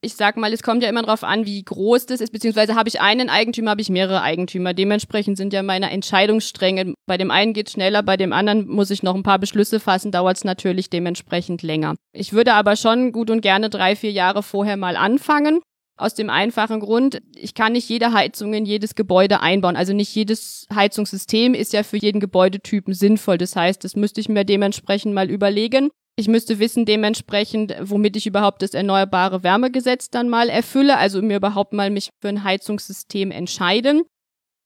Ich 0.00 0.14
sag 0.14 0.36
mal, 0.36 0.52
es 0.52 0.62
kommt 0.62 0.82
ja 0.82 0.88
immer 0.88 1.02
darauf 1.02 1.24
an, 1.24 1.44
wie 1.44 1.62
groß 1.62 2.06
das 2.06 2.20
ist, 2.20 2.32
beziehungsweise 2.32 2.76
habe 2.76 2.88
ich 2.88 3.00
einen 3.00 3.28
Eigentümer, 3.28 3.72
habe 3.72 3.80
ich 3.80 3.90
mehrere 3.90 4.22
Eigentümer. 4.22 4.72
Dementsprechend 4.72 5.36
sind 5.36 5.52
ja 5.52 5.62
meine 5.62 5.90
Entscheidungsstränge. 5.90 6.94
Bei 7.06 7.16
dem 7.16 7.30
einen 7.30 7.52
geht 7.52 7.70
schneller, 7.70 8.02
bei 8.02 8.16
dem 8.16 8.32
anderen 8.32 8.68
muss 8.68 8.90
ich 8.90 9.02
noch 9.02 9.16
ein 9.16 9.24
paar 9.24 9.40
Beschlüsse 9.40 9.80
fassen, 9.80 10.12
dauert 10.12 10.36
es 10.36 10.44
natürlich 10.44 10.88
dementsprechend 10.88 11.62
länger. 11.62 11.96
Ich 12.12 12.32
würde 12.32 12.54
aber 12.54 12.76
schon 12.76 13.10
gut 13.10 13.30
und 13.30 13.40
gerne 13.40 13.70
drei, 13.70 13.96
vier 13.96 14.12
Jahre 14.12 14.42
vorher 14.42 14.76
mal 14.76 14.96
anfangen. 14.96 15.60
Aus 15.96 16.14
dem 16.14 16.30
einfachen 16.30 16.78
Grund, 16.78 17.20
ich 17.34 17.54
kann 17.54 17.72
nicht 17.72 17.88
jede 17.88 18.12
Heizung 18.12 18.54
in 18.54 18.64
jedes 18.64 18.94
Gebäude 18.94 19.40
einbauen. 19.40 19.74
Also 19.74 19.92
nicht 19.92 20.14
jedes 20.14 20.68
Heizungssystem 20.72 21.54
ist 21.54 21.72
ja 21.72 21.82
für 21.82 21.96
jeden 21.96 22.20
Gebäudetypen 22.20 22.94
sinnvoll. 22.94 23.36
Das 23.36 23.56
heißt, 23.56 23.82
das 23.82 23.96
müsste 23.96 24.20
ich 24.20 24.28
mir 24.28 24.44
dementsprechend 24.44 25.12
mal 25.12 25.28
überlegen. 25.28 25.90
Ich 26.18 26.26
müsste 26.26 26.58
wissen 26.58 26.84
dementsprechend, 26.84 27.76
womit 27.80 28.16
ich 28.16 28.26
überhaupt 28.26 28.62
das 28.62 28.74
erneuerbare 28.74 29.44
Wärmegesetz 29.44 30.10
dann 30.10 30.28
mal 30.28 30.48
erfülle, 30.48 30.96
also 30.96 31.22
mir 31.22 31.36
überhaupt 31.36 31.72
mal 31.72 31.90
mich 31.90 32.10
für 32.20 32.28
ein 32.28 32.42
Heizungssystem 32.42 33.30
entscheiden. 33.30 34.02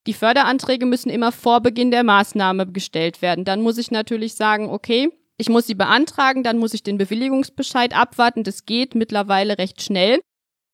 Die 0.07 0.15
Förderanträge 0.15 0.87
müssen 0.87 1.11
immer 1.11 1.31
vor 1.31 1.61
Beginn 1.61 1.91
der 1.91 2.05
Maßnahme 2.05 2.73
gestellt 2.73 3.21
werden. 3.21 3.45
Dann 3.45 3.61
muss 3.61 3.77
ich 3.77 3.91
natürlich 3.91 4.35
sagen, 4.35 4.71
okay, 4.71 5.11
ich 5.37 5.51
muss 5.51 5.67
sie 5.67 5.75
beantragen, 5.75 6.43
dann 6.43 6.57
muss 6.57 6.73
ich 6.73 6.85
den 6.85 6.97
Bewilligungsbescheid 6.97 7.95
abwarten. 7.95 8.45
Das 8.45 8.65
geht 8.65 8.95
mittlerweile 8.95 9.59
recht 9.59 9.83
schnell. 9.83 10.21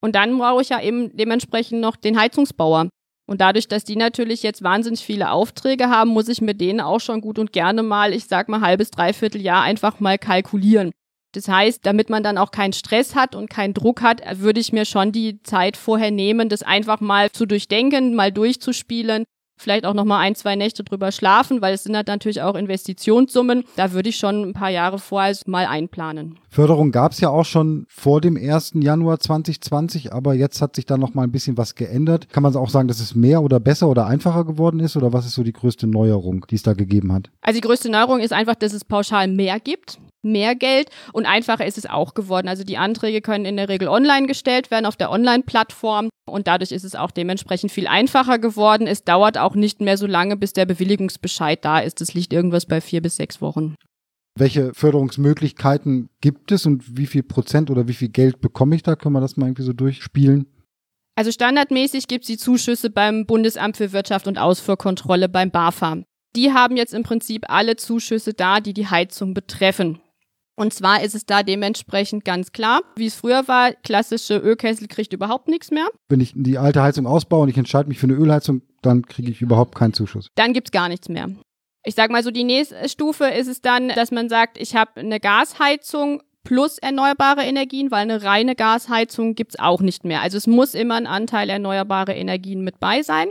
Und 0.00 0.14
dann 0.14 0.38
brauche 0.38 0.62
ich 0.62 0.68
ja 0.68 0.80
eben 0.80 1.10
dementsprechend 1.16 1.80
noch 1.80 1.96
den 1.96 2.20
Heizungsbauer. 2.20 2.88
Und 3.28 3.42
dadurch, 3.42 3.68
dass 3.68 3.84
die 3.84 3.96
natürlich 3.96 4.42
jetzt 4.42 4.62
wahnsinnig 4.62 5.00
viele 5.00 5.30
Aufträge 5.30 5.90
haben, 5.90 6.10
muss 6.10 6.28
ich 6.28 6.40
mit 6.40 6.62
denen 6.62 6.80
auch 6.80 6.98
schon 6.98 7.20
gut 7.20 7.38
und 7.38 7.52
gerne 7.52 7.82
mal, 7.82 8.14
ich 8.14 8.24
sag 8.24 8.48
mal, 8.48 8.62
halbes, 8.62 8.90
dreiviertel 8.90 9.42
Jahr 9.42 9.62
einfach 9.62 10.00
mal 10.00 10.16
kalkulieren. 10.16 10.92
Das 11.32 11.46
heißt, 11.46 11.84
damit 11.84 12.08
man 12.08 12.22
dann 12.22 12.38
auch 12.38 12.50
keinen 12.50 12.72
Stress 12.72 13.14
hat 13.14 13.34
und 13.34 13.50
keinen 13.50 13.74
Druck 13.74 14.00
hat, 14.00 14.22
würde 14.40 14.60
ich 14.60 14.72
mir 14.72 14.86
schon 14.86 15.12
die 15.12 15.42
Zeit 15.42 15.76
vorher 15.76 16.10
nehmen, 16.10 16.48
das 16.48 16.62
einfach 16.62 17.00
mal 17.00 17.30
zu 17.30 17.44
durchdenken, 17.44 18.14
mal 18.14 18.32
durchzuspielen 18.32 19.24
vielleicht 19.58 19.84
auch 19.84 19.94
noch 19.94 20.04
mal 20.04 20.18
ein, 20.18 20.34
zwei 20.34 20.56
Nächte 20.56 20.84
drüber 20.84 21.12
schlafen, 21.12 21.60
weil 21.60 21.74
es 21.74 21.84
sind 21.84 21.96
halt 21.96 22.08
natürlich 22.08 22.42
auch 22.42 22.54
Investitionssummen. 22.54 23.64
Da 23.76 23.92
würde 23.92 24.08
ich 24.08 24.16
schon 24.16 24.50
ein 24.50 24.52
paar 24.52 24.70
Jahre 24.70 24.98
vorher 24.98 25.36
mal 25.46 25.66
einplanen. 25.66 26.38
Förderung 26.50 26.92
gab 26.92 27.12
es 27.12 27.20
ja 27.20 27.28
auch 27.28 27.44
schon 27.44 27.86
vor 27.88 28.20
dem 28.20 28.36
1. 28.36 28.72
Januar 28.74 29.20
2020, 29.20 30.12
aber 30.12 30.34
jetzt 30.34 30.62
hat 30.62 30.76
sich 30.76 30.86
da 30.86 30.96
noch 30.96 31.14
mal 31.14 31.24
ein 31.24 31.32
bisschen 31.32 31.58
was 31.58 31.74
geändert. 31.74 32.30
Kann 32.30 32.42
man 32.42 32.56
auch 32.56 32.70
sagen, 32.70 32.88
dass 32.88 33.00
es 33.00 33.14
mehr 33.14 33.42
oder 33.42 33.60
besser 33.60 33.88
oder 33.88 34.06
einfacher 34.06 34.44
geworden 34.44 34.80
ist 34.80 34.96
oder 34.96 35.12
was 35.12 35.26
ist 35.26 35.34
so 35.34 35.42
die 35.42 35.52
größte 35.52 35.86
Neuerung, 35.86 36.46
die 36.50 36.54
es 36.54 36.62
da 36.62 36.72
gegeben 36.72 37.12
hat? 37.12 37.30
Also 37.42 37.60
die 37.60 37.66
größte 37.66 37.90
Neuerung 37.90 38.20
ist 38.20 38.32
einfach, 38.32 38.54
dass 38.54 38.72
es 38.72 38.84
pauschal 38.84 39.28
mehr 39.28 39.60
gibt 39.60 39.98
mehr 40.22 40.54
Geld 40.54 40.90
und 41.12 41.26
einfacher 41.26 41.66
ist 41.66 41.78
es 41.78 41.86
auch 41.86 42.14
geworden. 42.14 42.48
Also 42.48 42.64
die 42.64 42.76
Anträge 42.76 43.20
können 43.20 43.44
in 43.44 43.56
der 43.56 43.68
Regel 43.68 43.88
online 43.88 44.26
gestellt 44.26 44.70
werden 44.70 44.86
auf 44.86 44.96
der 44.96 45.10
Online-Plattform 45.10 46.08
und 46.28 46.46
dadurch 46.46 46.72
ist 46.72 46.84
es 46.84 46.94
auch 46.94 47.10
dementsprechend 47.10 47.72
viel 47.72 47.86
einfacher 47.86 48.38
geworden. 48.38 48.86
Es 48.86 49.04
dauert 49.04 49.38
auch 49.38 49.54
nicht 49.54 49.80
mehr 49.80 49.96
so 49.96 50.06
lange, 50.06 50.36
bis 50.36 50.52
der 50.52 50.66
Bewilligungsbescheid 50.66 51.64
da 51.64 51.78
ist. 51.78 52.00
Es 52.00 52.14
liegt 52.14 52.32
irgendwas 52.32 52.66
bei 52.66 52.80
vier 52.80 53.02
bis 53.02 53.16
sechs 53.16 53.40
Wochen. 53.40 53.74
Welche 54.38 54.72
Förderungsmöglichkeiten 54.72 56.10
gibt 56.20 56.52
es 56.52 56.64
und 56.64 56.96
wie 56.96 57.06
viel 57.06 57.24
Prozent 57.24 57.70
oder 57.70 57.88
wie 57.88 57.94
viel 57.94 58.08
Geld 58.08 58.40
bekomme 58.40 58.76
ich 58.76 58.84
da? 58.84 58.94
Können 58.94 59.14
wir 59.14 59.20
das 59.20 59.36
mal 59.36 59.46
irgendwie 59.46 59.62
so 59.62 59.72
durchspielen? 59.72 60.46
Also 61.16 61.32
standardmäßig 61.32 62.06
gibt 62.06 62.22
es 62.22 62.28
die 62.28 62.36
Zuschüsse 62.36 62.90
beim 62.90 63.26
Bundesamt 63.26 63.76
für 63.76 63.92
Wirtschaft 63.92 64.28
und 64.28 64.38
Ausfuhrkontrolle 64.38 65.28
beim 65.28 65.50
BAFA. 65.50 66.04
Die 66.36 66.52
haben 66.52 66.76
jetzt 66.76 66.94
im 66.94 67.02
Prinzip 67.02 67.46
alle 67.48 67.74
Zuschüsse 67.74 68.34
da, 68.34 68.60
die 68.60 68.74
die 68.74 68.86
Heizung 68.86 69.34
betreffen. 69.34 70.00
Und 70.58 70.74
zwar 70.74 71.04
ist 71.04 71.14
es 71.14 71.24
da 71.24 71.44
dementsprechend 71.44 72.24
ganz 72.24 72.50
klar, 72.50 72.80
wie 72.96 73.06
es 73.06 73.14
früher 73.14 73.46
war, 73.46 73.72
klassische 73.72 74.38
Ölkessel 74.38 74.88
kriegt 74.88 75.12
überhaupt 75.12 75.46
nichts 75.46 75.70
mehr. 75.70 75.86
Wenn 76.08 76.20
ich 76.20 76.32
die 76.34 76.58
alte 76.58 76.82
Heizung 76.82 77.06
ausbaue 77.06 77.42
und 77.42 77.48
ich 77.48 77.56
entscheide 77.56 77.88
mich 77.88 78.00
für 78.00 78.06
eine 78.06 78.14
Ölheizung, 78.14 78.62
dann 78.82 79.06
kriege 79.06 79.30
ich 79.30 79.40
überhaupt 79.40 79.76
keinen 79.76 79.92
Zuschuss. 79.92 80.30
Dann 80.34 80.52
gibt's 80.52 80.72
gar 80.72 80.88
nichts 80.88 81.08
mehr. 81.08 81.28
Ich 81.84 81.94
sag 81.94 82.10
mal 82.10 82.24
so, 82.24 82.32
die 82.32 82.42
nächste 82.42 82.88
Stufe 82.88 83.26
ist 83.26 83.46
es 83.46 83.60
dann, 83.60 83.90
dass 83.90 84.10
man 84.10 84.28
sagt, 84.28 84.58
ich 84.60 84.74
habe 84.74 84.96
eine 84.96 85.20
Gasheizung 85.20 86.22
plus 86.42 86.78
erneuerbare 86.78 87.42
Energien, 87.42 87.92
weil 87.92 88.00
eine 88.00 88.24
reine 88.24 88.56
Gasheizung 88.56 89.36
gibt's 89.36 89.60
auch 89.60 89.80
nicht 89.80 90.04
mehr. 90.04 90.22
Also 90.22 90.38
es 90.38 90.48
muss 90.48 90.74
immer 90.74 90.96
ein 90.96 91.06
Anteil 91.06 91.50
erneuerbare 91.50 92.14
Energien 92.14 92.64
mit 92.64 92.80
bei 92.80 93.02
sein. 93.02 93.28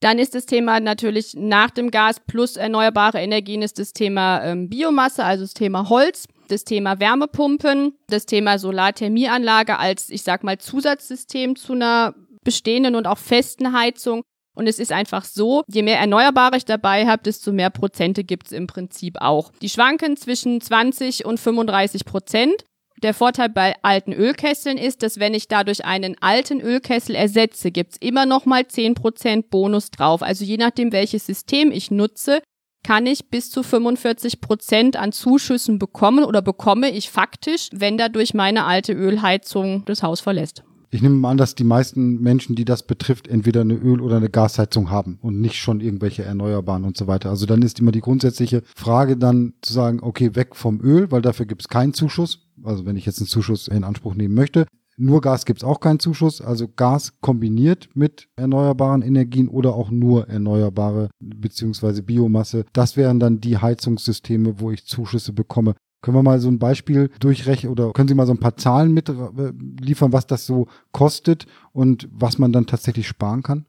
Dann 0.00 0.18
ist 0.18 0.34
das 0.34 0.44
Thema 0.44 0.80
natürlich 0.80 1.34
nach 1.34 1.70
dem 1.70 1.90
Gas 1.90 2.20
plus 2.26 2.56
erneuerbare 2.56 3.20
Energien 3.20 3.62
ist 3.62 3.78
das 3.78 3.94
Thema 3.94 4.44
ähm, 4.44 4.68
Biomasse, 4.68 5.24
also 5.24 5.44
das 5.44 5.54
Thema 5.54 5.88
Holz, 5.88 6.26
das 6.50 6.64
Thema 6.64 7.00
Wärmepumpen, 7.00 7.94
das 8.08 8.26
Thema 8.26 8.58
Solarthermieanlage 8.58 9.78
als, 9.78 10.10
ich 10.10 10.22
sag 10.22 10.44
mal, 10.44 10.58
Zusatzsystem 10.58 11.56
zu 11.56 11.74
einer 11.74 12.14
bestehenden 12.44 12.94
und 12.94 13.06
auch 13.06 13.18
festen 13.18 13.72
Heizung. 13.72 14.22
Und 14.54 14.66
es 14.66 14.80
ist 14.80 14.90
einfach 14.90 15.24
so, 15.24 15.62
je 15.68 15.82
mehr 15.82 16.00
Erneuerbare 16.00 16.56
ich 16.56 16.64
dabei 16.64 17.06
habe, 17.06 17.22
desto 17.22 17.52
mehr 17.52 17.70
Prozente 17.70 18.24
gibt's 18.24 18.50
im 18.50 18.66
Prinzip 18.66 19.20
auch. 19.20 19.52
Die 19.62 19.68
schwanken 19.68 20.16
zwischen 20.16 20.60
20 20.60 21.24
und 21.24 21.38
35 21.38 22.04
Prozent. 22.04 22.64
Der 23.02 23.14
Vorteil 23.14 23.50
bei 23.50 23.76
alten 23.82 24.12
Ölkesseln 24.12 24.76
ist, 24.76 25.04
dass 25.04 25.20
wenn 25.20 25.32
ich 25.32 25.46
dadurch 25.46 25.84
einen 25.84 26.16
alten 26.20 26.60
Ölkessel 26.60 27.14
ersetze, 27.14 27.70
gibt's 27.70 27.96
immer 28.00 28.26
noch 28.26 28.44
mal 28.44 28.62
10% 28.62 29.44
Bonus 29.48 29.92
drauf. 29.92 30.22
Also 30.22 30.44
je 30.44 30.56
nachdem, 30.56 30.90
welches 30.90 31.24
System 31.26 31.70
ich 31.70 31.92
nutze, 31.92 32.40
kann 32.82 33.06
ich 33.06 33.30
bis 33.30 33.50
zu 33.50 33.60
45% 33.60 34.96
an 34.96 35.12
Zuschüssen 35.12 35.78
bekommen 35.78 36.24
oder 36.24 36.42
bekomme 36.42 36.90
ich 36.90 37.10
faktisch, 37.10 37.68
wenn 37.72 37.98
dadurch 37.98 38.34
meine 38.34 38.64
alte 38.64 38.92
Ölheizung 38.92 39.84
das 39.86 40.02
Haus 40.02 40.20
verlässt. 40.20 40.64
Ich 40.90 41.02
nehme 41.02 41.16
mal 41.16 41.32
an, 41.32 41.36
dass 41.36 41.54
die 41.54 41.64
meisten 41.64 42.22
Menschen, 42.22 42.56
die 42.56 42.64
das 42.64 42.82
betrifft, 42.82 43.28
entweder 43.28 43.60
eine 43.60 43.74
Öl- 43.74 44.00
oder 44.00 44.16
eine 44.16 44.30
Gasheizung 44.30 44.90
haben 44.90 45.18
und 45.20 45.38
nicht 45.38 45.56
schon 45.56 45.82
irgendwelche 45.82 46.24
Erneuerbaren 46.24 46.84
und 46.84 46.96
so 46.96 47.06
weiter. 47.06 47.28
Also 47.28 47.44
dann 47.44 47.60
ist 47.60 47.78
immer 47.78 47.92
die 47.92 48.00
grundsätzliche 48.00 48.62
Frage 48.74 49.18
dann 49.18 49.52
zu 49.60 49.74
sagen, 49.74 49.98
okay, 50.00 50.34
weg 50.34 50.56
vom 50.56 50.80
Öl, 50.80 51.10
weil 51.10 51.20
dafür 51.20 51.44
gibt 51.44 51.60
es 51.60 51.68
keinen 51.68 51.92
Zuschuss 51.92 52.48
also 52.64 52.86
wenn 52.86 52.96
ich 52.96 53.06
jetzt 53.06 53.20
einen 53.20 53.28
Zuschuss 53.28 53.68
in 53.68 53.84
Anspruch 53.84 54.14
nehmen 54.14 54.34
möchte. 54.34 54.66
Nur 55.00 55.20
Gas 55.20 55.44
gibt 55.44 55.60
es 55.60 55.64
auch 55.64 55.78
keinen 55.78 56.00
Zuschuss, 56.00 56.40
also 56.40 56.66
Gas 56.66 57.12
kombiniert 57.20 57.88
mit 57.94 58.28
erneuerbaren 58.34 59.02
Energien 59.02 59.46
oder 59.46 59.74
auch 59.74 59.90
nur 59.90 60.28
erneuerbare 60.28 61.08
beziehungsweise 61.20 62.02
Biomasse. 62.02 62.64
Das 62.72 62.96
wären 62.96 63.20
dann 63.20 63.40
die 63.40 63.58
Heizungssysteme, 63.58 64.58
wo 64.58 64.72
ich 64.72 64.86
Zuschüsse 64.86 65.32
bekomme. 65.32 65.76
Können 66.02 66.16
wir 66.16 66.24
mal 66.24 66.40
so 66.40 66.48
ein 66.48 66.58
Beispiel 66.58 67.10
durchrechnen 67.20 67.70
oder 67.70 67.92
können 67.92 68.08
Sie 68.08 68.14
mal 68.14 68.26
so 68.26 68.32
ein 68.32 68.40
paar 68.40 68.56
Zahlen 68.56 68.92
mitliefern, 68.92 70.12
was 70.12 70.26
das 70.26 70.46
so 70.46 70.66
kostet 70.90 71.46
und 71.72 72.08
was 72.10 72.38
man 72.38 72.52
dann 72.52 72.66
tatsächlich 72.66 73.06
sparen 73.06 73.44
kann? 73.44 73.66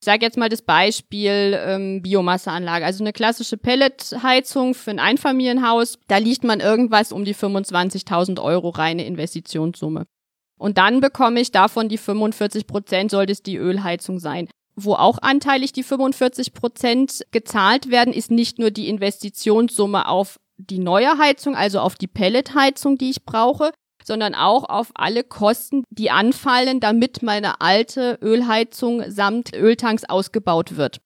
Ich 0.00 0.06
sage 0.06 0.24
jetzt 0.24 0.38
mal 0.38 0.48
das 0.48 0.62
Beispiel 0.62 1.58
ähm, 1.62 2.00
Biomasseanlage. 2.00 2.86
Also 2.86 3.04
eine 3.04 3.12
klassische 3.12 3.58
Pelletheizung 3.58 4.72
für 4.72 4.92
ein 4.92 4.98
Einfamilienhaus, 4.98 5.98
da 6.08 6.16
liegt 6.16 6.42
man 6.42 6.60
irgendwas 6.60 7.12
um 7.12 7.26
die 7.26 7.34
25.000 7.34 8.42
Euro 8.42 8.70
reine 8.70 9.04
Investitionssumme. 9.04 10.06
Und 10.60 10.76
dann 10.76 11.00
bekomme 11.00 11.40
ich 11.40 11.52
davon 11.52 11.88
die 11.88 11.96
45 11.96 12.66
Prozent, 12.66 13.10
sollte 13.10 13.32
es 13.32 13.42
die 13.42 13.56
Ölheizung 13.56 14.18
sein. 14.18 14.46
Wo 14.76 14.92
auch 14.92 15.18
anteilig 15.22 15.72
die 15.72 15.82
45 15.82 16.52
Prozent 16.52 17.22
gezahlt 17.30 17.90
werden, 17.90 18.12
ist 18.12 18.30
nicht 18.30 18.58
nur 18.58 18.70
die 18.70 18.90
Investitionssumme 18.90 20.06
auf 20.06 20.38
die 20.58 20.78
neue 20.78 21.16
Heizung, 21.16 21.56
also 21.56 21.80
auf 21.80 21.94
die 21.94 22.06
Pelletheizung, 22.06 22.98
die 22.98 23.08
ich 23.08 23.24
brauche, 23.24 23.70
sondern 24.04 24.34
auch 24.34 24.68
auf 24.68 24.90
alle 24.94 25.24
Kosten, 25.24 25.82
die 25.88 26.10
anfallen, 26.10 26.78
damit 26.78 27.22
meine 27.22 27.62
alte 27.62 28.18
Ölheizung 28.20 29.10
samt 29.10 29.54
Öltanks 29.54 30.04
ausgebaut 30.04 30.76
wird. 30.76 30.98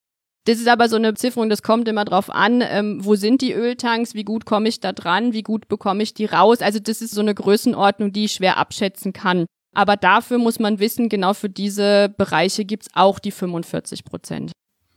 Das 0.45 0.59
ist 0.59 0.67
aber 0.67 0.89
so 0.89 0.95
eine 0.95 1.15
Zifferung, 1.15 1.49
das 1.49 1.63
kommt 1.63 1.87
immer 1.87 2.05
drauf 2.05 2.29
an, 2.29 2.63
ähm, 2.63 3.03
wo 3.03 3.15
sind 3.15 3.41
die 3.41 3.53
Öltanks, 3.53 4.13
wie 4.13 4.23
gut 4.23 4.45
komme 4.45 4.69
ich 4.69 4.79
da 4.79 4.93
dran, 4.93 5.33
wie 5.33 5.41
gut 5.41 5.67
bekomme 5.67 6.03
ich 6.03 6.13
die 6.13 6.25
raus. 6.25 6.61
Also 6.61 6.79
das 6.79 7.01
ist 7.01 7.15
so 7.15 7.21
eine 7.21 7.33
Größenordnung, 7.33 8.13
die 8.13 8.25
ich 8.25 8.33
schwer 8.33 8.57
abschätzen 8.57 9.11
kann. 9.11 9.45
Aber 9.73 9.97
dafür 9.97 10.37
muss 10.37 10.59
man 10.59 10.79
wissen, 10.79 11.09
genau 11.09 11.33
für 11.33 11.49
diese 11.49 12.13
Bereiche 12.15 12.63
gibt's 12.63 12.87
auch 12.93 13.17
die 13.19 13.31
45 13.31 14.05
Prozent. 14.05 14.51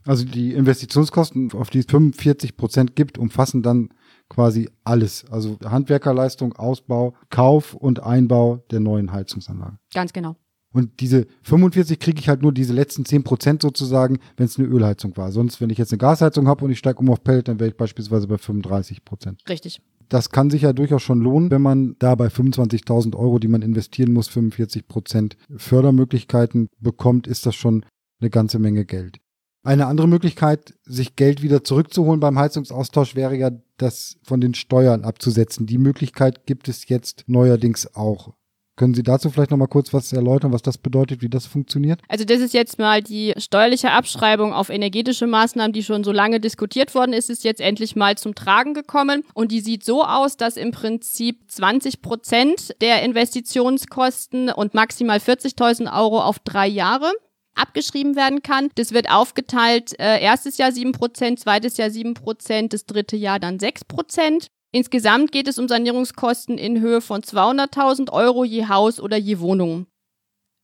Also 0.05 0.25
die 0.25 0.53
Investitionskosten, 0.53 1.53
auf 1.53 1.71
die 1.71 1.81
es 1.81 1.87
45 1.87 2.57
Prozent 2.57 2.95
gibt, 2.95 3.19
umfassen 3.19 3.63
dann 3.63 3.89
quasi 4.29 4.71
alles. 4.85 5.25
Also 5.31 5.59
Handwerkerleistung, 5.65 6.55
Ausbau, 6.55 7.15
Kauf 7.31 7.75
und 7.75 8.03
Einbau 8.03 8.59
der 8.71 8.81
neuen 8.81 9.13
Heizungsanlage. 9.13 9.79
Ganz 9.93 10.13
genau. 10.13 10.37
Und 10.73 11.01
diese 11.01 11.27
45 11.43 11.99
kriege 11.99 12.21
ich 12.21 12.29
halt 12.29 12.43
nur 12.43 12.53
diese 12.53 12.75
letzten 12.75 13.05
10 13.05 13.25
Prozent 13.25 13.63
sozusagen, 13.63 14.19
wenn 14.37 14.47
es 14.47 14.59
eine 14.59 14.69
Ölheizung 14.69 15.17
war. 15.17 15.33
Sonst, 15.33 15.61
wenn 15.61 15.71
ich 15.71 15.79
jetzt 15.79 15.93
eine 15.93 15.99
Gasheizung 15.99 16.47
habe 16.47 16.65
und 16.65 16.71
ich 16.71 16.79
steige 16.79 16.99
um 16.99 17.11
auf 17.11 17.25
Pellet, 17.25 17.49
dann 17.49 17.59
wäre 17.59 17.71
ich 17.71 17.77
beispielsweise 17.77 18.27
bei 18.29 18.39
35 18.39 19.05
Prozent. 19.05 19.43
Richtig. 19.49 19.81
Das 20.09 20.31
kann 20.31 20.51
sich 20.51 20.63
ja 20.63 20.73
durchaus 20.73 21.03
schon 21.03 21.21
lohnen, 21.21 21.51
wenn 21.51 21.63
man 21.63 21.97
da 21.99 22.15
bei 22.15 22.29
25.000 22.29 23.15
Euro, 23.17 23.39
die 23.39 23.49
man 23.49 23.63
investieren 23.63 24.13
muss, 24.13 24.29
45 24.29 24.89
Prozent 24.89 25.37
Fördermöglichkeiten 25.55 26.69
bekommt, 26.81 27.27
ist 27.27 27.47
das 27.47 27.55
schon 27.55 27.85
eine 28.21 28.31
ganze 28.31 28.59
Menge 28.59 28.85
Geld. 28.85 29.19
Eine 29.65 29.87
andere 29.87 30.09
Möglichkeit, 30.09 30.75
sich 30.85 31.17
Geld 31.17 31.43
wieder 31.43 31.65
zurückzuholen 31.65 32.21
beim 32.21 32.39
Heizungsaustausch, 32.39 33.17
wäre 33.17 33.37
ja, 33.37 33.51
das 33.77 34.17
von 34.23 34.41
den 34.41 34.55
Steuern 34.55 35.05
abzusetzen. 35.05 35.67
Die 35.67 35.79
Möglichkeit 35.79 36.47
gibt 36.47 36.69
es 36.69 36.89
jetzt 36.89 37.25
neuerdings 37.27 37.95
auch. 37.95 38.35
Können 38.79 38.95
Sie 38.95 39.03
dazu 39.03 39.29
vielleicht 39.29 39.51
noch 39.51 39.59
mal 39.59 39.67
kurz 39.67 39.93
was 39.93 40.13
erläutern, 40.13 40.53
was 40.53 40.63
das 40.63 40.79
bedeutet, 40.79 41.21
wie 41.21 41.29
das 41.29 41.47
funktioniert? 41.47 42.01
Also 42.07 42.25
das 42.25 42.39
ist 42.39 42.55
jetzt 42.55 42.79
mal 42.79 43.03
die 43.03 43.35
steuerliche 43.37 43.91
Abschreibung 43.91 44.53
auf 44.53 44.71
energetische 44.71 45.27
Maßnahmen, 45.27 45.73
die 45.73 45.83
schon 45.83 46.05
so 46.05 46.13
lange 46.13 46.39
diskutiert 46.39 46.95
worden 46.95 47.13
ist, 47.13 47.29
ist 47.29 47.43
jetzt 47.43 47.61
endlich 47.61 47.97
mal 47.97 48.17
zum 48.17 48.37
Tragen 48.37 48.75
gekommen. 48.75 49.25
Und 49.35 49.51
die 49.51 49.61
sieht 49.61 49.85
so 49.85 50.05
aus, 50.05 50.37
dass 50.37 50.57
im 50.57 50.71
Prinzip 50.71 51.51
20 51.51 52.03
Prozent 52.03 52.77
der 52.81 53.03
Investitionskosten 53.03 54.49
und 54.51 54.75
maximal 54.75 55.19
40.000 55.19 55.93
Euro 55.93 56.23
auf 56.23 56.39
drei 56.39 56.69
Jahre 56.69 57.11
abgeschrieben 57.57 58.15
werden 58.15 58.43
kann. 58.43 58.69
Das 58.77 58.93
wird 58.93 59.11
aufgeteilt, 59.11 59.99
äh, 59.99 60.23
erstes 60.23 60.57
Jahr 60.57 60.71
7%, 60.71 61.41
zweites 61.41 61.79
Jahr 61.79 61.91
7%, 61.91 62.73
das 62.73 62.87
dritte 62.87 63.17
Jahr 63.17 63.41
dann 63.41 63.59
6%. 63.59 64.47
Insgesamt 64.71 65.33
geht 65.33 65.49
es 65.49 65.59
um 65.59 65.67
Sanierungskosten 65.67 66.59
in 66.59 66.81
Höhe 66.81 67.01
von 67.01 67.23
200.000 67.23 68.13
Euro 68.13 68.45
je 68.45 68.67
Haus 68.67 69.01
oder 69.01 69.17
je 69.17 69.39
Wohnung. 69.41 69.87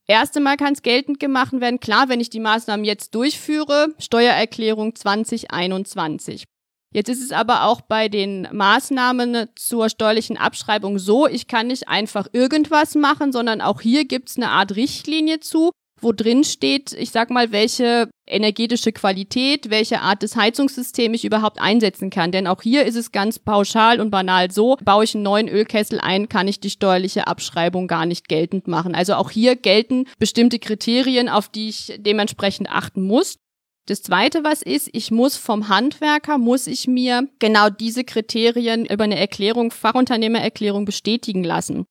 Erste 0.07 0.41
Mal 0.41 0.59
kann 0.59 0.75
es 0.75 0.83
geltend 0.83 1.19
gemacht 1.19 1.59
werden, 1.59 1.81
klar, 1.81 2.11
wenn 2.11 2.21
ich 2.21 2.29
die 2.29 2.41
Maßnahmen 2.41 2.85
jetzt 2.85 3.15
durchführe, 3.15 3.95
Steuererklärung 3.99 4.95
2021. 4.95 6.45
Jetzt 6.93 7.09
ist 7.09 7.23
es 7.23 7.33
aber 7.33 7.65
auch 7.65 7.81
bei 7.81 8.09
den 8.09 8.47
Maßnahmen 8.53 9.49
zur 9.57 9.89
steuerlichen 9.89 10.37
Abschreibung 10.37 10.99
so, 10.99 11.27
ich 11.27 11.49
kann 11.49 11.69
nicht 11.69 11.89
einfach 11.89 12.29
irgendwas 12.33 12.95
machen, 12.95 13.33
sondern 13.33 13.63
auch 13.63 13.81
hier 13.81 14.05
gibt 14.05 14.29
es 14.29 14.37
eine 14.37 14.51
Art 14.51 14.77
Richtlinie 14.77 15.41
zu, 15.41 15.71
wo 16.05 16.13
drin 16.13 16.45
steht, 16.45 16.93
ich 16.93 17.11
sag 17.11 17.31
mal, 17.31 17.51
welche 17.51 18.09
energetische 18.27 18.93
Qualität, 18.93 19.71
welche 19.71 20.01
Art 20.01 20.23
des 20.23 20.37
Heizungssystems 20.37 21.17
ich 21.17 21.25
überhaupt 21.25 21.61
einsetzen 21.61 22.11
kann. 22.11 22.31
Denn 22.31 22.47
auch 22.47 22.63
hier 22.63 22.85
ist 22.85 22.97
es 22.97 23.11
ganz 23.13 23.39
pauschal 23.39 24.01
und 24.01 24.11
banal 24.11 24.51
so, 24.51 24.77
baue 24.85 25.05
ich 25.05 25.15
einen 25.15 25.25
neuen 25.25 25.49
Ölkessel 25.49 26.01
ein, 26.01 26.29
kann 26.29 26.47
ich 26.47 26.61
die 26.61 26.71
steuerliche 26.71 27.27
Abschreibung 27.27 27.89
gar 27.89 28.07
nicht 28.07 28.29
geltend 28.29 28.69
machen. 28.69 28.95
Also 28.95 29.15
auch 29.15 29.31
hier 29.31 29.57
gelten 29.57 30.05
bestimmte 30.19 30.59
Kriterien, 30.59 31.29
auf 31.29 31.49
die 31.49 31.69
ich 31.69 31.95
dementsprechend 31.99 32.71
achten 32.71 33.03
muss. 33.03 33.37
Das 33.87 34.03
zweite, 34.03 34.45
was 34.45 34.63
ist, 34.63 34.89
ich 34.93 35.11
muss 35.11 35.37
vom 35.37 35.69
Handwerker, 35.69 36.39
muss 36.39 36.67
ich 36.67 36.87
mir 36.87 37.29
genau 37.39 37.69
diese 37.69 38.05
Kriterien 38.05 38.87
über 38.87 39.05
eine 39.05 39.19
Erklärung, 39.19 39.71
Fachunternehmererklärung 39.71 40.87
bestätigen 40.87 41.45
lassen. 41.45 41.85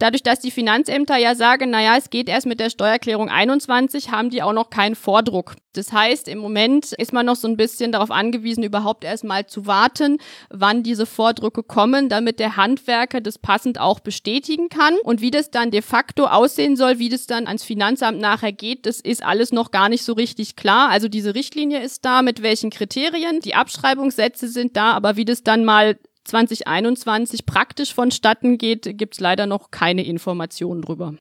Dadurch, 0.00 0.22
dass 0.22 0.40
die 0.40 0.50
Finanzämter 0.50 1.18
ja 1.18 1.34
sagen, 1.34 1.68
naja, 1.68 1.94
es 1.98 2.08
geht 2.08 2.30
erst 2.30 2.46
mit 2.46 2.58
der 2.58 2.70
Steuererklärung 2.70 3.28
21, 3.28 4.10
haben 4.10 4.30
die 4.30 4.42
auch 4.42 4.54
noch 4.54 4.70
keinen 4.70 4.94
Vordruck. 4.94 5.56
Das 5.74 5.92
heißt, 5.92 6.26
im 6.26 6.38
Moment 6.38 6.92
ist 6.94 7.12
man 7.12 7.26
noch 7.26 7.36
so 7.36 7.46
ein 7.46 7.58
bisschen 7.58 7.92
darauf 7.92 8.10
angewiesen, 8.10 8.64
überhaupt 8.64 9.04
erstmal 9.04 9.46
zu 9.46 9.66
warten, 9.66 10.16
wann 10.48 10.82
diese 10.82 11.04
Vordrucke 11.04 11.62
kommen, 11.62 12.08
damit 12.08 12.40
der 12.40 12.56
Handwerker 12.56 13.20
das 13.20 13.38
passend 13.38 13.78
auch 13.78 14.00
bestätigen 14.00 14.70
kann. 14.70 14.96
Und 15.04 15.20
wie 15.20 15.30
das 15.30 15.50
dann 15.50 15.70
de 15.70 15.82
facto 15.82 16.24
aussehen 16.24 16.76
soll, 16.76 16.98
wie 16.98 17.10
das 17.10 17.26
dann 17.26 17.46
ans 17.46 17.62
Finanzamt 17.62 18.20
nachher 18.20 18.52
geht, 18.52 18.86
das 18.86 19.00
ist 19.00 19.22
alles 19.22 19.52
noch 19.52 19.70
gar 19.70 19.90
nicht 19.90 20.02
so 20.02 20.14
richtig 20.14 20.56
klar. 20.56 20.88
Also 20.88 21.08
diese 21.08 21.34
Richtlinie 21.34 21.82
ist 21.82 22.06
da, 22.06 22.22
mit 22.22 22.40
welchen 22.40 22.70
Kriterien, 22.70 23.40
die 23.40 23.54
Abschreibungssätze 23.54 24.48
sind 24.48 24.78
da, 24.78 24.92
aber 24.92 25.16
wie 25.16 25.26
das 25.26 25.44
dann 25.44 25.66
mal 25.66 25.98
2021 26.30 27.46
praktisch 27.46 27.94
vonstatten 27.94 28.56
geht, 28.56 28.96
gibt 28.96 29.14
es 29.14 29.20
leider 29.20 29.46
noch 29.46 29.70
keine 29.70 30.04
Informationen 30.04 30.82
drüber. 30.82 31.14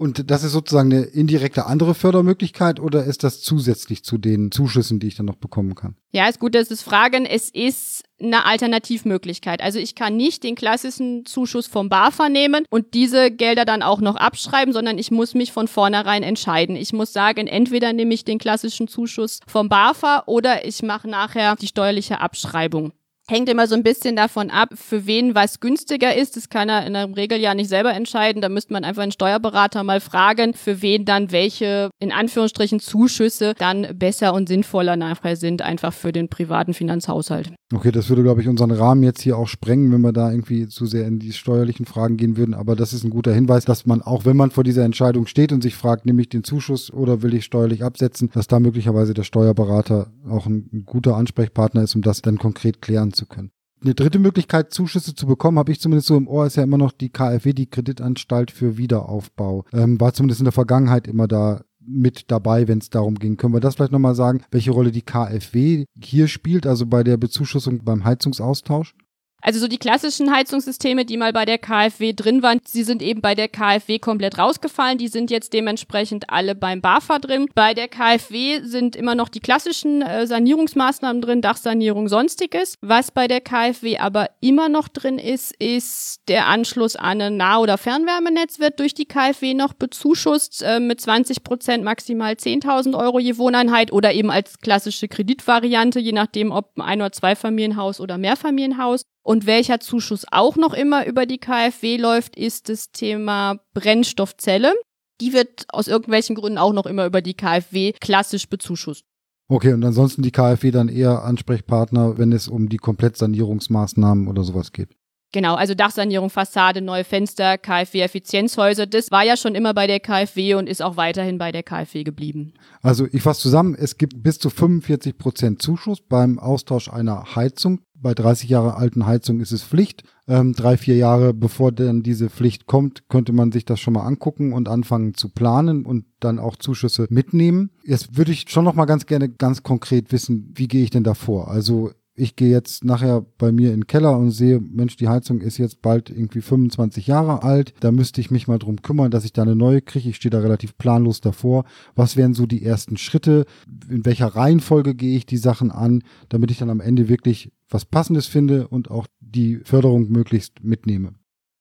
Und 0.00 0.30
das 0.30 0.44
ist 0.44 0.52
sozusagen 0.52 0.90
eine 0.90 1.02
indirekte 1.02 1.66
andere 1.66 1.94
Fördermöglichkeit 1.94 2.80
oder 2.80 3.04
ist 3.04 3.22
das 3.22 3.42
zusätzlich 3.42 4.02
zu 4.02 4.16
den 4.16 4.50
Zuschüssen, 4.50 4.98
die 4.98 5.08
ich 5.08 5.14
dann 5.14 5.26
noch 5.26 5.36
bekommen 5.36 5.74
kann? 5.74 5.94
Ja, 6.10 6.26
ist 6.26 6.40
gut, 6.40 6.54
dass 6.54 6.70
es 6.70 6.80
fragen. 6.80 7.26
Es 7.26 7.50
ist 7.50 8.04
eine 8.18 8.46
Alternativmöglichkeit. 8.46 9.60
Also 9.60 9.78
ich 9.78 9.94
kann 9.94 10.16
nicht 10.16 10.42
den 10.42 10.54
klassischen 10.54 11.26
Zuschuss 11.26 11.66
vom 11.66 11.90
BAFA 11.90 12.30
nehmen 12.30 12.64
und 12.70 12.94
diese 12.94 13.30
Gelder 13.30 13.66
dann 13.66 13.82
auch 13.82 14.00
noch 14.00 14.16
abschreiben, 14.16 14.72
sondern 14.72 14.96
ich 14.96 15.10
muss 15.10 15.34
mich 15.34 15.52
von 15.52 15.68
vornherein 15.68 16.22
entscheiden. 16.22 16.76
Ich 16.76 16.94
muss 16.94 17.12
sagen, 17.12 17.46
entweder 17.46 17.92
nehme 17.92 18.14
ich 18.14 18.24
den 18.24 18.38
klassischen 18.38 18.88
Zuschuss 18.88 19.40
vom 19.46 19.68
BAFA 19.68 20.22
oder 20.24 20.64
ich 20.64 20.82
mache 20.82 21.10
nachher 21.10 21.56
die 21.56 21.66
steuerliche 21.66 22.22
Abschreibung 22.22 22.92
hängt 23.30 23.48
immer 23.48 23.66
so 23.66 23.74
ein 23.74 23.82
bisschen 23.82 24.16
davon 24.16 24.50
ab, 24.50 24.70
für 24.74 25.06
wen 25.06 25.34
was 25.34 25.60
günstiger 25.60 26.14
ist. 26.14 26.36
Das 26.36 26.48
kann 26.48 26.68
er 26.68 26.86
in 26.86 26.94
der 26.94 27.16
Regel 27.16 27.38
ja 27.38 27.54
nicht 27.54 27.68
selber 27.68 27.94
entscheiden. 27.94 28.42
Da 28.42 28.48
müsste 28.48 28.72
man 28.72 28.84
einfach 28.84 29.02
einen 29.02 29.12
Steuerberater 29.12 29.84
mal 29.84 30.00
fragen, 30.00 30.54
für 30.54 30.82
wen 30.82 31.04
dann 31.04 31.32
welche, 31.32 31.90
in 32.00 32.12
Anführungsstrichen, 32.12 32.80
Zuschüsse 32.80 33.54
dann 33.56 33.96
besser 33.98 34.34
und 34.34 34.48
sinnvoller 34.48 34.96
nachher 34.96 35.36
sind, 35.36 35.62
einfach 35.62 35.92
für 35.92 36.12
den 36.12 36.28
privaten 36.28 36.74
Finanzhaushalt. 36.74 37.52
Okay, 37.72 37.92
das 37.92 38.08
würde, 38.08 38.24
glaube 38.24 38.40
ich, 38.40 38.48
unseren 38.48 38.72
Rahmen 38.72 39.04
jetzt 39.04 39.22
hier 39.22 39.38
auch 39.38 39.46
sprengen, 39.46 39.92
wenn 39.92 40.00
wir 40.00 40.12
da 40.12 40.32
irgendwie 40.32 40.66
zu 40.66 40.86
sehr 40.86 41.06
in 41.06 41.20
die 41.20 41.32
steuerlichen 41.32 41.86
Fragen 41.86 42.16
gehen 42.16 42.36
würden. 42.36 42.52
Aber 42.52 42.74
das 42.74 42.92
ist 42.92 43.04
ein 43.04 43.10
guter 43.10 43.32
Hinweis, 43.32 43.64
dass 43.64 43.86
man 43.86 44.02
auch, 44.02 44.24
wenn 44.24 44.36
man 44.36 44.50
vor 44.50 44.64
dieser 44.64 44.84
Entscheidung 44.84 45.26
steht 45.26 45.52
und 45.52 45.62
sich 45.62 45.76
fragt, 45.76 46.04
nehme 46.04 46.20
ich 46.20 46.28
den 46.28 46.42
Zuschuss 46.42 46.92
oder 46.92 47.22
will 47.22 47.32
ich 47.32 47.44
steuerlich 47.44 47.84
absetzen, 47.84 48.28
dass 48.32 48.48
da 48.48 48.58
möglicherweise 48.58 49.14
der 49.14 49.22
Steuerberater 49.22 50.10
auch 50.28 50.46
ein, 50.46 50.82
guter 50.84 51.16
Ansprechpartner 51.16 51.82
ist, 51.82 51.94
um 51.94 52.02
das 52.02 52.22
dann 52.22 52.38
konkret 52.38 52.82
klären 52.82 53.12
zu 53.12 53.26
können. 53.26 53.52
Eine 53.82 53.94
dritte 53.94 54.18
Möglichkeit, 54.18 54.72
Zuschüsse 54.72 55.14
zu 55.14 55.26
bekommen, 55.26 55.58
habe 55.58 55.70
ich 55.70 55.80
zumindest 55.80 56.08
so 56.08 56.16
im 56.16 56.26
Ohr, 56.26 56.46
ist 56.46 56.56
ja 56.56 56.64
immer 56.64 56.76
noch 56.76 56.92
die 56.92 57.08
KfW, 57.08 57.52
die 57.52 57.70
Kreditanstalt 57.70 58.50
für 58.50 58.76
Wiederaufbau. 58.78 59.64
Ähm, 59.72 59.98
war 60.00 60.12
zumindest 60.12 60.40
in 60.40 60.44
der 60.44 60.52
Vergangenheit 60.52 61.06
immer 61.06 61.28
da 61.28 61.62
mit 61.90 62.30
dabei, 62.30 62.68
wenn 62.68 62.78
es 62.78 62.90
darum 62.90 63.16
ging. 63.16 63.36
Können 63.36 63.54
wir 63.54 63.60
das 63.60 63.74
vielleicht 63.74 63.92
nochmal 63.92 64.14
sagen, 64.14 64.42
welche 64.50 64.70
Rolle 64.70 64.92
die 64.92 65.02
KfW 65.02 65.84
hier 66.02 66.28
spielt, 66.28 66.66
also 66.66 66.86
bei 66.86 67.02
der 67.02 67.16
Bezuschussung 67.16 67.84
beim 67.84 68.04
Heizungsaustausch? 68.04 68.94
Also 69.42 69.58
so 69.60 69.68
die 69.68 69.78
klassischen 69.78 70.32
Heizungssysteme, 70.32 71.04
die 71.04 71.16
mal 71.16 71.32
bei 71.32 71.44
der 71.44 71.58
KfW 71.58 72.12
drin 72.12 72.42
waren, 72.42 72.60
sie 72.64 72.84
sind 72.84 73.02
eben 73.02 73.20
bei 73.20 73.34
der 73.34 73.48
KfW 73.48 73.98
komplett 73.98 74.38
rausgefallen. 74.38 74.98
Die 74.98 75.08
sind 75.08 75.30
jetzt 75.30 75.52
dementsprechend 75.52 76.30
alle 76.30 76.54
beim 76.54 76.80
BAFA 76.80 77.18
drin. 77.18 77.48
Bei 77.54 77.74
der 77.74 77.88
KfW 77.88 78.60
sind 78.62 78.96
immer 78.96 79.14
noch 79.14 79.28
die 79.28 79.40
klassischen 79.40 80.02
äh, 80.02 80.26
Sanierungsmaßnahmen 80.26 81.22
drin, 81.22 81.40
Dachsanierung, 81.40 82.08
sonstiges. 82.08 82.74
Was 82.80 83.10
bei 83.10 83.28
der 83.28 83.40
KfW 83.40 83.98
aber 83.98 84.30
immer 84.40 84.68
noch 84.68 84.88
drin 84.88 85.18
ist, 85.18 85.54
ist 85.56 86.20
der 86.28 86.46
Anschluss 86.46 86.96
an 86.96 87.20
ein 87.20 87.36
Nah- 87.36 87.58
oder 87.58 87.78
Fernwärmenetz 87.78 88.58
wird 88.58 88.78
durch 88.80 88.94
die 88.94 89.06
KfW 89.06 89.54
noch 89.54 89.72
bezuschusst 89.72 90.62
äh, 90.62 90.80
mit 90.80 91.00
20 91.00 91.42
Prozent 91.42 91.84
maximal 91.84 92.34
10.000 92.34 92.98
Euro 92.98 93.18
je 93.18 93.38
Wohneinheit 93.38 93.92
oder 93.92 94.12
eben 94.12 94.30
als 94.30 94.58
klassische 94.58 95.08
Kreditvariante, 95.08 95.98
je 95.98 96.12
nachdem 96.12 96.52
ob 96.52 96.72
ein 96.78 97.00
oder 97.00 97.12
zwei 97.12 97.34
Familienhaus 97.34 98.00
oder 98.00 98.18
Mehrfamilienhaus. 98.18 99.02
Und 99.22 99.46
welcher 99.46 99.80
Zuschuss 99.80 100.24
auch 100.30 100.56
noch 100.56 100.72
immer 100.72 101.06
über 101.06 101.26
die 101.26 101.38
KfW 101.38 101.96
läuft, 101.96 102.36
ist 102.36 102.68
das 102.68 102.90
Thema 102.90 103.58
Brennstoffzelle. 103.74 104.74
Die 105.20 105.32
wird 105.32 105.66
aus 105.68 105.88
irgendwelchen 105.88 106.36
Gründen 106.36 106.58
auch 106.58 106.72
noch 106.72 106.86
immer 106.86 107.04
über 107.06 107.20
die 107.20 107.34
KfW 107.34 107.92
klassisch 108.00 108.48
bezuschusst. 108.48 109.04
Okay, 109.48 109.72
und 109.72 109.84
ansonsten 109.84 110.22
die 110.22 110.30
KfW 110.30 110.70
dann 110.70 110.88
eher 110.88 111.24
Ansprechpartner, 111.24 112.18
wenn 112.18 112.32
es 112.32 112.48
um 112.48 112.68
die 112.68 112.76
Komplettsanierungsmaßnahmen 112.76 114.28
oder 114.28 114.44
sowas 114.44 114.72
geht. 114.72 114.90
Genau, 115.32 115.54
also 115.54 115.74
Dachsanierung, 115.74 116.28
Fassade, 116.28 116.80
neue 116.80 117.04
Fenster, 117.04 117.56
KfW-Effizienzhäuser, 117.56 118.86
das 118.86 119.12
war 119.12 119.24
ja 119.24 119.36
schon 119.36 119.54
immer 119.54 119.74
bei 119.74 119.86
der 119.86 120.00
KfW 120.00 120.54
und 120.54 120.68
ist 120.68 120.82
auch 120.82 120.96
weiterhin 120.96 121.38
bei 121.38 121.52
der 121.52 121.62
KfW 121.62 122.02
geblieben. 122.02 122.54
Also 122.82 123.06
ich 123.12 123.22
fasse 123.22 123.42
zusammen, 123.42 123.76
es 123.76 123.96
gibt 123.96 124.22
bis 124.22 124.40
zu 124.40 124.50
45 124.50 125.18
Prozent 125.18 125.62
Zuschuss 125.62 126.00
beim 126.00 126.40
Austausch 126.40 126.88
einer 126.88 127.36
Heizung. 127.36 127.80
Bei 128.02 128.14
30 128.14 128.48
Jahre 128.48 128.76
alten 128.76 129.06
Heizungen 129.06 129.42
ist 129.42 129.52
es 129.52 129.62
Pflicht. 129.62 130.04
Ähm, 130.26 130.54
drei, 130.54 130.76
vier 130.76 130.96
Jahre 130.96 131.34
bevor 131.34 131.70
dann 131.70 132.02
diese 132.02 132.30
Pflicht 132.30 132.66
kommt, 132.66 133.08
könnte 133.08 133.32
man 133.32 133.52
sich 133.52 133.64
das 133.64 133.78
schon 133.80 133.94
mal 133.94 134.04
angucken 134.04 134.52
und 134.52 134.68
anfangen 134.68 135.14
zu 135.14 135.28
planen 135.28 135.84
und 135.84 136.04
dann 136.18 136.38
auch 136.38 136.56
Zuschüsse 136.56 137.06
mitnehmen. 137.10 137.70
Jetzt 137.84 138.16
würde 138.16 138.32
ich 138.32 138.48
schon 138.48 138.64
noch 138.64 138.74
mal 138.74 138.86
ganz 138.86 139.06
gerne 139.06 139.28
ganz 139.28 139.62
konkret 139.62 140.12
wissen, 140.12 140.52
wie 140.54 140.68
gehe 140.68 140.82
ich 140.82 140.90
denn 140.90 141.04
da 141.04 141.14
vor? 141.14 141.48
Also 141.48 141.90
ich 142.20 142.36
gehe 142.36 142.50
jetzt 142.50 142.84
nachher 142.84 143.24
bei 143.38 143.50
mir 143.50 143.72
in 143.72 143.80
den 143.80 143.86
Keller 143.86 144.16
und 144.16 144.30
sehe, 144.30 144.60
Mensch, 144.60 144.96
die 144.96 145.08
Heizung 145.08 145.40
ist 145.40 145.56
jetzt 145.56 145.80
bald 145.80 146.10
irgendwie 146.10 146.42
25 146.42 147.06
Jahre 147.06 147.42
alt. 147.42 147.72
Da 147.80 147.90
müsste 147.92 148.20
ich 148.20 148.30
mich 148.30 148.46
mal 148.46 148.58
drum 148.58 148.82
kümmern, 148.82 149.10
dass 149.10 149.24
ich 149.24 149.32
da 149.32 149.42
eine 149.42 149.56
neue 149.56 149.80
kriege. 149.80 150.10
Ich 150.10 150.16
stehe 150.16 150.30
da 150.30 150.40
relativ 150.40 150.76
planlos 150.76 151.22
davor. 151.22 151.64
Was 151.94 152.16
wären 152.16 152.34
so 152.34 152.44
die 152.44 152.62
ersten 152.62 152.98
Schritte? 152.98 153.46
In 153.88 154.04
welcher 154.04 154.26
Reihenfolge 154.26 154.94
gehe 154.94 155.16
ich 155.16 155.24
die 155.24 155.38
Sachen 155.38 155.70
an, 155.70 156.02
damit 156.28 156.50
ich 156.50 156.58
dann 156.58 156.70
am 156.70 156.80
Ende 156.80 157.08
wirklich 157.08 157.52
was 157.70 157.86
Passendes 157.86 158.26
finde 158.26 158.68
und 158.68 158.90
auch 158.90 159.06
die 159.20 159.60
Förderung 159.64 160.10
möglichst 160.10 160.62
mitnehme? 160.62 161.14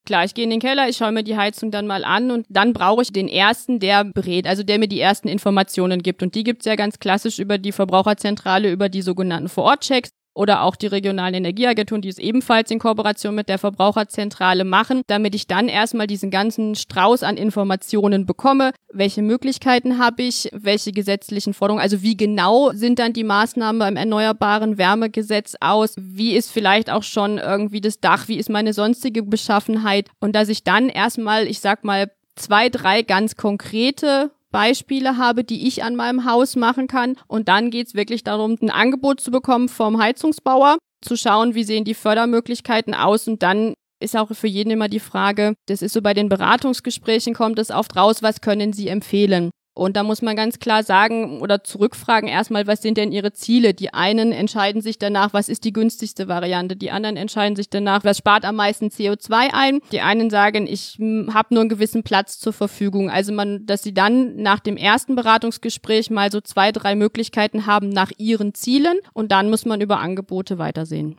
Klar, 0.06 0.26
ich 0.26 0.34
gehe 0.34 0.44
in 0.44 0.50
den 0.50 0.60
Keller, 0.60 0.90
ich 0.90 0.98
schaue 0.98 1.12
mir 1.12 1.24
die 1.24 1.38
Heizung 1.38 1.72
dann 1.72 1.86
mal 1.86 2.04
an 2.04 2.32
und 2.32 2.48
dann 2.50 2.74
brauche 2.74 3.04
ich 3.04 3.14
den 3.14 3.28
ersten, 3.28 3.80
der 3.80 4.04
berät, 4.04 4.48
also 4.48 4.64
der 4.64 4.80
mir 4.80 4.88
die 4.88 5.00
ersten 5.00 5.28
Informationen 5.28 6.02
gibt. 6.02 6.24
Und 6.24 6.36
die 6.36 6.44
gibt's 6.44 6.66
ja 6.66 6.76
ganz 6.76 7.00
klassisch 7.00 7.38
über 7.38 7.58
die 7.58 7.72
Verbraucherzentrale, 7.72 8.72
über 8.72 8.90
die 8.90 9.04
sogenannten 9.04 9.50
Vorortchecks 9.50 10.10
oder 10.40 10.64
auch 10.64 10.78
die 10.78 10.88
regionalen 10.88 11.34
Energieagenturen, 11.34 12.02
die 12.02 12.08
es 12.08 12.18
ebenfalls 12.18 12.72
in 12.72 12.80
Kooperation 12.80 13.36
mit 13.36 13.50
der 13.50 13.58
Verbraucherzentrale 13.58 14.64
machen, 14.64 15.02
damit 15.08 15.36
ich 15.36 15.48
dann 15.48 15.68
erstmal 15.68 16.08
diesen 16.08 16.32
ganzen 16.32 16.76
Strauß 16.76 17.24
an 17.24 17.36
Informationen 17.36 18.26
bekomme. 18.26 18.72
Welche 18.94 19.22
Möglichkeiten 19.22 20.00
habe 20.00 20.24
ich? 20.24 20.48
Welche 20.54 20.94
gesetzlichen 20.94 21.54
Forderungen? 21.54 21.84
Also 21.84 22.02
wie 22.04 22.16
genau 22.16 22.72
sind 22.72 23.00
dann 23.00 23.12
die 23.12 23.26
Maßnahmen 23.26 23.80
beim 23.80 23.98
Erneuerbaren 23.98 24.78
Wärmegesetz 24.78 25.58
aus? 25.60 25.96
Wie 25.98 26.34
ist 26.34 26.52
vielleicht 26.52 26.90
auch 26.90 27.04
schon 27.04 27.38
irgendwie 27.38 27.82
das 27.82 28.00
Dach? 28.00 28.30
Wie 28.30 28.38
ist 28.38 28.50
meine 28.50 28.72
sonstige 28.72 29.24
Beschaffenheit? 29.24 30.08
Und 30.22 30.38
dass 30.38 30.48
ich 30.48 30.64
dann 30.64 30.88
erstmal, 30.88 31.48
ich 31.48 31.60
sag 31.60 31.84
mal, 31.84 32.12
zwei, 32.38 32.70
drei 32.70 33.02
ganz 33.02 33.36
konkrete 33.36 34.32
Beispiele 34.52 35.18
habe, 35.18 35.44
die 35.44 35.68
ich 35.68 35.84
an 35.84 35.96
meinem 35.96 36.26
Haus 36.26 36.56
machen 36.56 36.88
kann. 36.88 37.16
Und 37.28 37.48
dann 37.48 37.70
geht's 37.72 37.94
wirklich 37.94 38.24
darum, 38.24 38.58
ein 38.62 38.70
Angebot 38.70 39.20
zu 39.20 39.32
bekommen 39.32 39.70
vom 39.70 40.02
Heizungsbauer, 40.02 40.78
zu 41.02 41.16
schauen, 41.16 41.56
wie 41.56 41.64
sehen 41.64 41.86
die 41.86 41.94
Fördermöglichkeiten 41.94 42.94
aus 42.94 43.28
und 43.28 43.44
dann 43.44 43.74
ist 44.02 44.16
auch 44.16 44.34
für 44.34 44.48
jeden 44.48 44.72
immer 44.72 44.88
die 44.88 45.00
Frage, 45.00 45.56
das 45.68 45.82
ist 45.82 45.94
so 45.94 46.02
bei 46.02 46.14
den 46.14 46.30
Beratungsgesprächen 46.30 47.34
kommt 47.34 47.60
es 47.60 47.70
oft 47.70 47.96
raus, 47.98 48.24
was 48.24 48.42
können 48.42 48.72
Sie 48.74 48.88
empfehlen? 48.88 49.52
Und 49.80 49.96
da 49.96 50.04
muss 50.04 50.22
man 50.22 50.36
ganz 50.36 50.60
klar 50.60 50.84
sagen 50.84 51.40
oder 51.40 51.64
zurückfragen 51.64 52.28
erstmal, 52.28 52.68
was 52.68 52.82
sind 52.82 52.98
denn 52.98 53.14
ihre 53.14 53.32
Ziele? 53.32 53.74
Die 53.74 53.94
einen 53.94 54.34
entscheiden 54.34 54.82
sich 54.82 55.00
danach, 55.00 55.32
was 55.32 55.48
ist 55.48 55.64
die 55.64 55.72
günstigste 55.72 56.28
Variante? 56.28 56.76
Die 56.76 56.92
anderen 56.92 57.16
entscheiden 57.16 57.56
sich 57.56 57.70
danach, 57.70 58.04
was 58.04 58.18
spart 58.18 58.44
am 58.44 58.58
meisten 58.58 58.88
CO2 58.88 59.54
ein? 59.54 59.80
Die 59.94 60.02
einen 60.02 60.30
sagen, 60.30 60.68
ich 60.68 60.96
hm, 60.98 61.34
habe 61.34 61.54
nur 61.54 61.62
einen 61.62 61.70
gewissen 61.70 62.04
Platz 62.04 62.40
zur 62.40 62.52
Verfügung. 62.52 63.10
Also 63.10 63.32
man, 63.32 63.66
dass 63.68 63.82
sie 63.82 63.94
dann 63.94 64.36
nach 64.36 64.60
dem 64.60 64.76
ersten 64.76 65.16
Beratungsgespräch 65.16 66.10
mal 66.10 66.30
so 66.30 66.42
zwei, 66.42 66.74
drei 66.74 66.96
Möglichkeiten 66.96 67.66
haben 67.66 67.88
nach 67.88 68.12
ihren 68.18 68.54
Zielen 68.54 68.98
und 69.14 69.32
dann 69.32 69.50
muss 69.50 69.64
man 69.64 69.80
über 69.80 70.02
Angebote 70.02 70.58
weitersehen. 70.58 71.16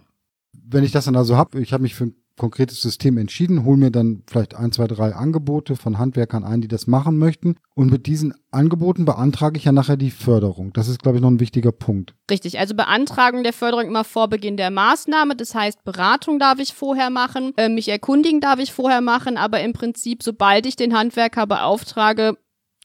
Wenn 0.53 0.85
ich 0.85 0.93
das 0.93 1.07
dann 1.07 1.17
also 1.17 1.35
habe, 1.35 1.59
ich 1.63 1.73
habe 1.73 1.83
mich 1.83 1.95
für 1.95 2.05
ein 2.05 2.20
konkretes 2.41 2.81
System 2.81 3.19
entschieden, 3.19 3.67
hole 3.67 3.77
mir 3.77 3.91
dann 3.91 4.23
vielleicht 4.27 4.55
ein, 4.55 4.73
zwei, 4.73 4.87
drei 4.87 5.15
Angebote 5.15 5.77
von 5.77 5.99
Handwerkern 5.99 6.43
ein, 6.43 6.63
die 6.63 6.69
das 6.69 6.87
machen 6.87 7.19
möchten. 7.19 7.57
Und 7.75 7.93
mit 7.93 8.07
diesen 8.07 8.33
Angeboten 8.51 9.05
beantrage 9.05 9.59
ich 9.59 9.65
ja 9.65 9.73
nachher 9.73 9.99
die 9.99 10.11
Förderung. 10.11 10.73
Das 10.73 10.89
ist, 10.89 11.03
glaube 11.03 11.19
ich, 11.19 11.23
noch 11.23 11.31
ein 11.31 11.39
wichtiger 11.39 11.71
Punkt. 11.71 12.15
Richtig, 12.31 12.59
also 12.59 12.75
Beantragung 12.75 13.43
der 13.43 13.53
Förderung 13.53 13.87
immer 13.87 14.05
vor 14.05 14.29
Beginn 14.29 14.57
der 14.57 14.71
Maßnahme. 14.71 15.37
Das 15.37 15.55
heißt, 15.55 15.85
Beratung 15.85 16.39
darf 16.39 16.59
ich 16.61 16.73
vorher 16.73 17.11
machen, 17.11 17.53
äh, 17.59 17.69
mich 17.69 17.91
erkundigen 17.91 18.41
darf 18.41 18.59
ich 18.59 18.73
vorher 18.73 19.03
machen, 19.03 19.37
aber 19.37 19.61
im 19.61 19.75
Prinzip, 19.75 20.23
sobald 20.23 20.65
ich 20.65 20.77
den 20.77 20.97
Handwerker 20.97 21.47
beauftrage, 21.47 22.39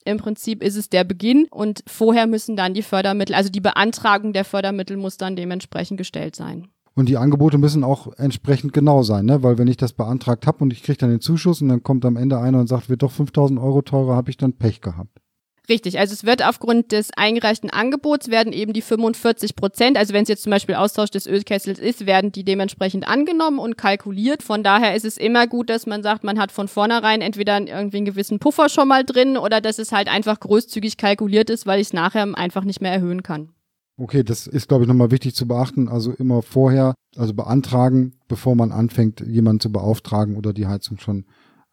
im 0.04 0.18
Prinzip 0.18 0.62
ist 0.62 0.76
es 0.76 0.90
der 0.90 1.06
Beginn 1.06 1.48
und 1.50 1.82
vorher 1.88 2.28
müssen 2.28 2.58
dann 2.58 2.74
die 2.74 2.84
Fördermittel, 2.84 3.36
also 3.36 3.50
die 3.50 3.62
Beantragung 3.62 4.34
der 4.34 4.44
Fördermittel 4.44 4.98
muss 4.98 5.16
dann 5.16 5.38
dementsprechend 5.38 5.98
gestellt 5.98 6.36
sein. 6.36 6.68
Und 6.98 7.10
die 7.10 7.18
Angebote 7.18 7.58
müssen 7.58 7.84
auch 7.84 8.14
entsprechend 8.18 8.72
genau 8.72 9.04
sein, 9.04 9.26
ne? 9.26 9.44
weil 9.44 9.58
wenn 9.58 9.68
ich 9.68 9.76
das 9.76 9.92
beantragt 9.92 10.48
habe 10.48 10.64
und 10.64 10.72
ich 10.72 10.82
kriege 10.82 10.98
dann 10.98 11.10
den 11.10 11.20
Zuschuss 11.20 11.62
und 11.62 11.68
dann 11.68 11.84
kommt 11.84 12.06
am 12.06 12.16
Ende 12.16 12.40
einer 12.40 12.60
und 12.60 12.68
sagt, 12.68 12.90
wird 12.90 13.04
doch 13.04 13.12
5000 13.12 13.60
Euro 13.60 13.82
teurer, 13.82 14.16
habe 14.16 14.30
ich 14.30 14.38
dann 14.38 14.54
Pech 14.54 14.80
gehabt. 14.80 15.20
Richtig, 15.68 15.98
also 16.00 16.14
es 16.14 16.24
wird 16.24 16.46
aufgrund 16.46 16.92
des 16.92 17.10
eingereichten 17.18 17.70
Angebots 17.70 18.30
werden 18.30 18.54
eben 18.54 18.72
die 18.72 18.82
45 18.84 19.56
Prozent, 19.56 19.98
also 19.98 20.14
wenn 20.14 20.24
es 20.24 20.30
jetzt 20.30 20.44
zum 20.44 20.52
Beispiel 20.52 20.76
Austausch 20.76 21.10
des 21.10 21.26
Ölkessels 21.26 21.80
ist, 21.80 22.06
werden 22.06 22.32
die 22.32 22.44
dementsprechend 22.44 23.08
angenommen 23.08 23.58
und 23.58 23.78
kalkuliert. 23.78 24.44
Von 24.44 24.64
daher 24.64 24.96
ist 24.96 25.06
es 25.06 25.18
immer 25.18 25.48
gut, 25.48 25.70
dass 25.70 25.88
man 25.88 26.04
sagt, 26.04 26.24
man 26.24 26.40
hat 26.40 26.52
von 26.52 26.68
vornherein 26.68 27.22
entweder 27.22 27.60
irgendwie 27.60 27.98
einen 27.98 28.06
gewissen 28.06 28.40
Puffer 28.40 28.70
schon 28.70 28.88
mal 28.88 29.04
drin 29.04 29.38
oder 29.38 29.60
dass 29.60 29.80
es 29.80 29.92
halt 29.92 30.08
einfach 30.08 30.40
großzügig 30.40 30.98
kalkuliert 30.98 31.50
ist, 31.50 31.66
weil 31.66 31.82
ich 31.82 31.88
es 31.88 31.94
nachher 31.94 32.28
einfach 32.36 32.64
nicht 32.64 32.82
mehr 32.82 32.92
erhöhen 32.94 33.24
kann. 33.24 33.55
Okay, 33.98 34.24
das 34.24 34.46
ist, 34.46 34.68
glaube 34.68 34.84
ich, 34.84 34.88
nochmal 34.88 35.12
wichtig 35.12 35.36
zu 35.36 35.48
beachten. 35.48 35.88
Also 35.88 36.12
immer 36.12 36.42
vorher, 36.42 36.96
also 37.16 37.34
beantragen, 37.34 38.14
bevor 38.28 38.56
man 38.56 38.72
anfängt, 38.72 39.22
jemanden 39.22 39.62
zu 39.62 39.72
beauftragen 39.72 40.36
oder 40.36 40.52
die 40.52 40.68
Heizung 40.68 41.00
schon 41.00 41.26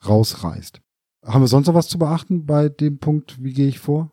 rausreißt. 0.06 0.80
Haben 1.24 1.42
wir 1.42 1.48
sonst 1.48 1.66
noch 1.66 1.74
was 1.74 1.88
zu 1.88 1.98
beachten 1.98 2.46
bei 2.46 2.68
dem 2.68 2.98
Punkt, 2.98 3.42
wie 3.42 3.52
gehe 3.52 3.68
ich 3.68 3.78
vor? 3.78 4.10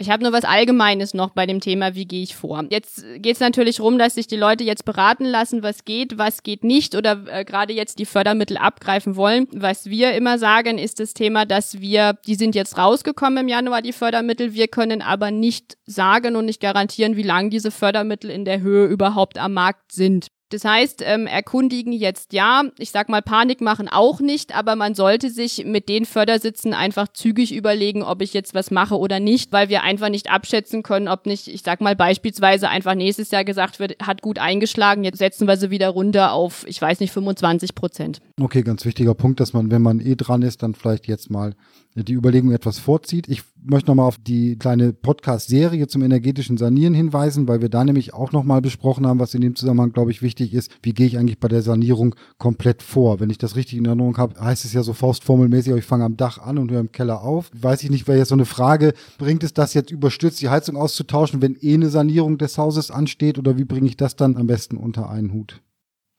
Ich 0.00 0.10
habe 0.10 0.22
nur 0.22 0.32
was 0.32 0.44
Allgemeines 0.44 1.12
noch 1.12 1.30
bei 1.30 1.44
dem 1.44 1.58
Thema, 1.58 1.96
wie 1.96 2.06
gehe 2.06 2.22
ich 2.22 2.36
vor. 2.36 2.64
Jetzt 2.70 3.04
geht 3.16 3.34
es 3.34 3.40
natürlich 3.40 3.80
rum, 3.80 3.98
dass 3.98 4.14
sich 4.14 4.28
die 4.28 4.36
Leute 4.36 4.62
jetzt 4.62 4.84
beraten 4.84 5.24
lassen, 5.24 5.64
was 5.64 5.84
geht, 5.84 6.18
was 6.18 6.44
geht 6.44 6.62
nicht 6.62 6.94
oder 6.94 7.24
äh, 7.26 7.44
gerade 7.44 7.72
jetzt 7.72 7.98
die 7.98 8.04
Fördermittel 8.04 8.58
abgreifen 8.58 9.16
wollen. 9.16 9.48
Was 9.52 9.86
wir 9.86 10.12
immer 10.14 10.38
sagen, 10.38 10.78
ist 10.78 11.00
das 11.00 11.14
Thema, 11.14 11.46
dass 11.46 11.80
wir, 11.80 12.16
die 12.28 12.36
sind 12.36 12.54
jetzt 12.54 12.78
rausgekommen 12.78 13.38
im 13.38 13.48
Januar, 13.48 13.82
die 13.82 13.92
Fördermittel, 13.92 14.54
wir 14.54 14.68
können 14.68 15.02
aber 15.02 15.32
nicht 15.32 15.76
sagen 15.84 16.36
und 16.36 16.44
nicht 16.44 16.60
garantieren, 16.60 17.16
wie 17.16 17.24
lange 17.24 17.50
diese 17.50 17.72
Fördermittel 17.72 18.30
in 18.30 18.44
der 18.44 18.60
Höhe 18.60 18.86
überhaupt 18.86 19.36
am 19.36 19.54
Markt 19.54 19.90
sind. 19.90 20.28
Das 20.50 20.64
heißt, 20.64 21.02
ähm, 21.04 21.26
erkundigen 21.26 21.92
jetzt 21.92 22.32
ja, 22.32 22.64
ich 22.78 22.90
sag 22.90 23.08
mal 23.08 23.20
Panik 23.20 23.60
machen 23.60 23.88
auch 23.88 24.20
nicht, 24.20 24.56
aber 24.56 24.76
man 24.76 24.94
sollte 24.94 25.30
sich 25.30 25.64
mit 25.66 25.88
den 25.88 26.06
Fördersitzen 26.06 26.72
einfach 26.72 27.08
zügig 27.08 27.54
überlegen, 27.54 28.02
ob 28.02 28.22
ich 28.22 28.32
jetzt 28.32 28.54
was 28.54 28.70
mache 28.70 28.98
oder 28.98 29.20
nicht, 29.20 29.52
weil 29.52 29.68
wir 29.68 29.82
einfach 29.82 30.08
nicht 30.08 30.30
abschätzen 30.30 30.82
können, 30.82 31.08
ob 31.08 31.26
nicht, 31.26 31.48
ich 31.48 31.62
sag 31.62 31.80
mal 31.80 31.94
beispielsweise 31.94 32.68
einfach 32.70 32.94
nächstes 32.94 33.30
Jahr 33.30 33.44
gesagt 33.44 33.78
wird, 33.78 33.96
hat 34.00 34.22
gut 34.22 34.38
eingeschlagen, 34.38 35.04
jetzt 35.04 35.18
setzen 35.18 35.46
wir 35.46 35.56
sie 35.58 35.70
wieder 35.70 35.90
runter 35.90 36.32
auf, 36.32 36.64
ich 36.66 36.80
weiß 36.80 37.00
nicht, 37.00 37.12
25 37.12 37.74
Prozent. 37.74 38.20
Okay, 38.40 38.62
ganz 38.62 38.84
wichtiger 38.84 39.14
Punkt, 39.14 39.40
dass 39.40 39.52
man, 39.52 39.70
wenn 39.70 39.82
man 39.82 40.00
eh 40.00 40.16
dran 40.16 40.42
ist, 40.42 40.62
dann 40.62 40.74
vielleicht 40.74 41.08
jetzt 41.08 41.30
mal 41.30 41.54
die 41.94 42.14
Überlegung 42.14 42.52
etwas 42.52 42.78
vorzieht. 42.78 43.28
Ich 43.28 43.42
möchte 43.64 43.90
nochmal 43.90 44.06
auf 44.06 44.18
die 44.18 44.56
kleine 44.56 44.92
Podcast-Serie 44.92 45.86
zum 45.86 46.02
energetischen 46.02 46.56
Sanieren 46.56 46.94
hinweisen, 46.94 47.48
weil 47.48 47.60
wir 47.60 47.68
da 47.68 47.84
nämlich 47.84 48.14
auch 48.14 48.32
nochmal 48.32 48.60
besprochen 48.60 49.06
haben, 49.06 49.20
was 49.20 49.34
in 49.34 49.40
dem 49.40 49.56
Zusammenhang, 49.56 49.92
glaube 49.92 50.10
ich, 50.10 50.22
wichtig 50.22 50.54
ist. 50.54 50.70
Wie 50.82 50.92
gehe 50.92 51.06
ich 51.06 51.18
eigentlich 51.18 51.38
bei 51.38 51.48
der 51.48 51.62
Sanierung 51.62 52.14
komplett 52.38 52.82
vor? 52.82 53.20
Wenn 53.20 53.30
ich 53.30 53.38
das 53.38 53.56
richtig 53.56 53.78
in 53.78 53.84
Erinnerung 53.84 54.16
habe, 54.16 54.40
heißt 54.40 54.64
es 54.64 54.72
ja 54.72 54.82
so 54.82 54.92
faustformelmäßig, 54.92 55.74
ich 55.74 55.84
fange 55.84 56.04
am 56.04 56.16
Dach 56.16 56.38
an 56.38 56.58
und 56.58 56.70
höre 56.70 56.80
im 56.80 56.92
Keller 56.92 57.22
auf. 57.22 57.50
Weiß 57.58 57.82
ich 57.82 57.90
nicht, 57.90 58.08
wäre 58.08 58.18
jetzt 58.18 58.28
so 58.28 58.34
eine 58.34 58.44
Frage, 58.44 58.94
bringt 59.18 59.44
es 59.44 59.52
das 59.54 59.74
jetzt 59.74 59.90
überstürzt, 59.90 60.40
die 60.40 60.48
Heizung 60.48 60.76
auszutauschen, 60.76 61.42
wenn 61.42 61.56
eh 61.60 61.74
eine 61.74 61.90
Sanierung 61.90 62.38
des 62.38 62.58
Hauses 62.58 62.90
ansteht 62.90 63.38
oder 63.38 63.58
wie 63.58 63.64
bringe 63.64 63.88
ich 63.88 63.96
das 63.96 64.16
dann 64.16 64.36
am 64.36 64.46
besten 64.46 64.76
unter 64.76 65.10
einen 65.10 65.32
Hut? 65.32 65.60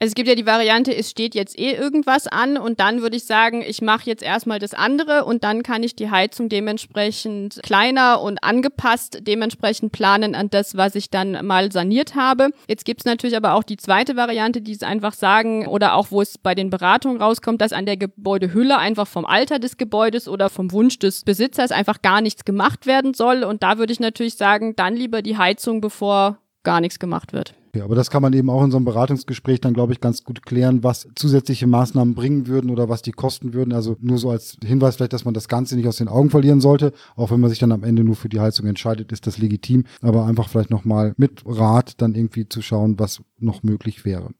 Es 0.01 0.15
gibt 0.15 0.29
ja 0.29 0.35
die 0.35 0.45
Variante, 0.45 0.95
es 0.95 1.09
steht 1.09 1.35
jetzt 1.35 1.59
eh 1.59 1.73
irgendwas 1.73 2.25
an 2.25 2.57
und 2.57 2.79
dann 2.79 3.01
würde 3.01 3.17
ich 3.17 3.25
sagen, 3.25 3.61
ich 3.61 3.81
mache 3.81 4.05
jetzt 4.05 4.23
erstmal 4.23 4.57
das 4.57 4.73
andere 4.73 5.25
und 5.25 5.43
dann 5.43 5.61
kann 5.61 5.83
ich 5.83 5.93
die 5.93 6.09
Heizung 6.09 6.47
dementsprechend 6.47 7.59
kleiner 7.63 8.21
und 8.21 8.41
angepasst 8.41 9.19
dementsprechend 9.23 9.91
planen 9.91 10.35
an 10.35 10.49
das, 10.49 10.77
was 10.77 10.95
ich 10.95 11.09
dann 11.09 11.45
mal 11.45 11.73
saniert 11.73 12.15
habe. 12.15 12.51
Jetzt 12.69 12.85
gibt's 12.85 13.03
natürlich 13.03 13.35
aber 13.35 13.55
auch 13.55 13.63
die 13.63 13.75
zweite 13.75 14.15
Variante, 14.15 14.61
die 14.61 14.71
es 14.71 14.83
einfach 14.83 15.11
sagen 15.11 15.67
oder 15.67 15.95
auch 15.95 16.11
wo 16.11 16.21
es 16.21 16.37
bei 16.37 16.55
den 16.55 16.69
Beratungen 16.69 17.21
rauskommt, 17.21 17.59
dass 17.59 17.73
an 17.73 17.85
der 17.85 17.97
Gebäudehülle 17.97 18.77
einfach 18.77 19.05
vom 19.05 19.25
Alter 19.25 19.59
des 19.59 19.75
Gebäudes 19.75 20.29
oder 20.29 20.49
vom 20.49 20.71
Wunsch 20.71 20.97
des 20.99 21.25
Besitzers 21.25 21.73
einfach 21.73 22.01
gar 22.01 22.21
nichts 22.21 22.45
gemacht 22.45 22.85
werden 22.85 23.13
soll 23.13 23.43
und 23.43 23.63
da 23.63 23.77
würde 23.77 23.91
ich 23.91 23.99
natürlich 23.99 24.35
sagen, 24.35 24.77
dann 24.77 24.95
lieber 24.95 25.21
die 25.21 25.37
Heizung, 25.37 25.81
bevor 25.81 26.37
gar 26.63 26.79
nichts 26.79 26.99
gemacht 26.99 27.33
wird. 27.33 27.53
Ja, 27.75 27.83
aber 27.83 27.95
das 27.95 28.09
kann 28.09 28.21
man 28.23 28.33
eben 28.33 28.49
auch 28.49 28.63
in 28.63 28.71
so 28.71 28.77
einem 28.77 28.85
Beratungsgespräch 28.85 29.61
dann, 29.61 29.73
glaube 29.73 29.93
ich, 29.93 30.01
ganz 30.01 30.23
gut 30.23 30.43
klären, 30.43 30.83
was 30.83 31.07
zusätzliche 31.15 31.67
Maßnahmen 31.67 32.15
bringen 32.15 32.47
würden 32.47 32.71
oder 32.71 32.89
was 32.89 33.03
die 33.03 33.11
kosten 33.11 33.53
würden. 33.53 33.73
Also 33.73 33.95
nur 34.01 34.17
so 34.17 34.31
als 34.31 34.57
Hinweis 34.63 34.95
vielleicht, 34.95 35.13
dass 35.13 35.25
man 35.25 35.35
das 35.35 35.47
Ganze 35.47 35.75
nicht 35.75 35.87
aus 35.87 35.97
den 35.97 36.07
Augen 36.07 36.31
verlieren 36.31 36.61
sollte. 36.61 36.93
Auch 37.15 37.29
wenn 37.31 37.39
man 37.39 37.49
sich 37.49 37.59
dann 37.59 37.71
am 37.71 37.83
Ende 37.83 38.03
nur 38.03 38.15
für 38.15 38.29
die 38.29 38.39
Heizung 38.39 38.65
entscheidet, 38.65 39.11
ist 39.11 39.27
das 39.27 39.37
legitim. 39.37 39.83
Aber 40.01 40.25
einfach 40.25 40.49
vielleicht 40.49 40.71
nochmal 40.71 41.13
mit 41.17 41.43
Rat 41.45 42.01
dann 42.01 42.15
irgendwie 42.15 42.49
zu 42.49 42.61
schauen, 42.61 42.97
was 42.97 43.21
noch 43.37 43.61
möglich 43.61 44.03
wäre. 44.03 44.31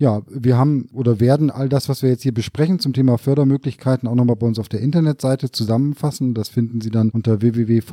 Ja, 0.00 0.22
wir 0.28 0.56
haben 0.58 0.88
oder 0.92 1.20
werden 1.20 1.50
all 1.50 1.68
das, 1.68 1.88
was 1.88 2.02
wir 2.02 2.10
jetzt 2.10 2.22
hier 2.22 2.34
besprechen 2.34 2.80
zum 2.80 2.92
Thema 2.94 3.16
Fördermöglichkeiten 3.16 4.08
auch 4.08 4.16
nochmal 4.16 4.36
bei 4.36 4.46
uns 4.46 4.58
auf 4.58 4.68
der 4.68 4.80
Internetseite 4.80 5.52
zusammenfassen. 5.52 6.34
Das 6.34 6.48
finden 6.48 6.80
Sie 6.80 6.90
dann 6.90 7.10
unter 7.10 7.40
www.vz-bw.de 7.40 7.90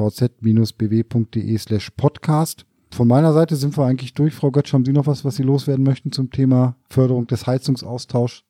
slash 1.58 1.92
podcast. 1.92 2.66
Von 2.94 3.08
meiner 3.08 3.34
Seite 3.34 3.56
sind 3.56 3.78
wir 3.78 3.86
eigentlich 3.86 4.14
durch. 4.14 4.34
Frau 4.34 4.52
Götsch, 4.52 4.74
haben 4.74 4.86
Sie 4.86 4.92
noch 4.92 5.08
was, 5.08 5.24
was 5.24 5.36
Sie 5.36 5.44
loswerden 5.44 5.84
möchten 5.84 6.12
zum 6.12 6.30
Thema 6.30 6.76
Förderung 6.90 7.26
des 7.28 7.48
Heizungsaustauschs? 7.48 8.44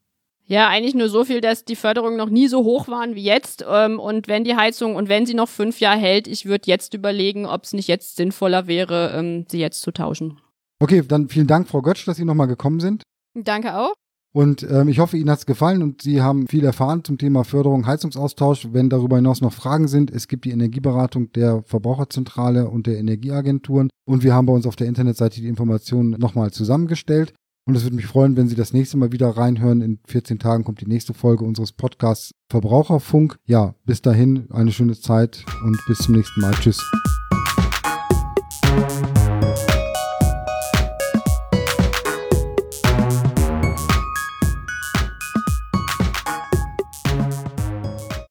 Ja, 0.46 0.68
eigentlich 0.68 0.96
nur 0.96 1.08
so 1.08 1.24
viel, 1.24 1.40
dass 1.40 1.64
die 1.64 1.76
Förderungen 1.76 2.18
noch 2.18 2.30
nie 2.30 2.48
so 2.48 2.64
hoch 2.64 2.88
waren 2.88 3.16
wie 3.16 3.24
jetzt. 3.24 3.64
Ähm, 3.70 4.00
und 4.00 4.28
wenn 4.28 4.44
die 4.44 4.56
Heizung 4.56 4.96
und 4.96 5.08
wenn 5.08 5.26
sie 5.26 5.34
noch 5.34 5.48
fünf 5.48 5.80
Jahre 5.80 6.00
hält, 6.00 6.28
ich 6.28 6.46
würde 6.46 6.64
jetzt 6.66 6.94
überlegen, 6.94 7.46
ob 7.46 7.64
es 7.64 7.74
nicht 7.74 7.88
jetzt 7.88 8.18
sinnvoller 8.18 8.68
wäre, 8.68 9.14
ähm, 9.16 9.46
sie 9.48 9.60
jetzt 9.60 9.82
zu 9.82 9.92
tauschen. 9.92 10.42
Okay, 10.80 11.04
dann 11.08 11.30
vielen 11.30 11.48
Dank, 11.48 11.70
Frau 11.70 11.82
Götsch, 11.82 12.08
dass 12.08 12.18
Sie 12.18 12.26
nochmal 12.26 12.48
gekommen 12.48 12.80
sind. 12.80 13.04
Danke 13.36 13.78
auch. 13.78 13.94
Und 14.34 14.66
ähm, 14.70 14.88
ich 14.88 15.00
hoffe, 15.00 15.18
Ihnen 15.18 15.30
hat 15.30 15.40
es 15.40 15.46
gefallen 15.46 15.84
und 15.84 16.02
Sie 16.02 16.22
haben 16.22 16.48
viel 16.48 16.64
erfahren 16.64 17.04
zum 17.04 17.18
Thema 17.18 17.44
Förderung, 17.44 17.86
Heizungsaustausch. 17.86 18.70
Wenn 18.72 18.90
darüber 18.90 19.18
hinaus 19.18 19.42
noch 19.42 19.52
Fragen 19.52 19.88
sind, 19.88 20.10
es 20.10 20.28
gibt 20.28 20.46
die 20.46 20.52
Energieberatung 20.52 21.32
der 21.34 21.64
Verbraucherzentrale 21.64 22.70
und 22.70 22.88
der 22.88 22.98
Energieagenturen 22.98 23.90
und 24.06 24.24
wir 24.24 24.34
haben 24.34 24.46
bei 24.46 24.54
uns 24.54 24.66
auf 24.66 24.76
der 24.76 24.88
Internetseite 24.88 25.42
die 25.42 25.48
Informationen 25.48 26.12
nochmal 26.12 26.52
zusammengestellt. 26.52 27.34
Und 27.66 27.76
es 27.76 27.84
würde 27.84 27.96
mich 27.96 28.08
freuen, 28.08 28.36
wenn 28.36 28.48
Sie 28.48 28.56
das 28.56 28.74
nächste 28.74 28.98
Mal 28.98 29.12
wieder 29.12 29.30
reinhören. 29.30 29.82
In 29.82 30.00
14 30.08 30.40
Tagen 30.40 30.64
kommt 30.64 30.82
die 30.82 30.88
nächste 30.88 31.14
Folge 31.14 31.46
unseres 31.46 31.72
Podcasts 31.72 32.34
Verbraucherfunk. 32.50 33.38
Ja, 33.46 33.76
bis 33.86 34.02
dahin 34.02 34.50
eine 34.52 34.72
schöne 34.72 35.00
Zeit 35.00 35.46
und 35.64 35.80
bis 35.88 36.00
zum 36.00 36.16
nächsten 36.16 36.42
Mal. 36.42 36.54
Tschüss. 36.54 36.82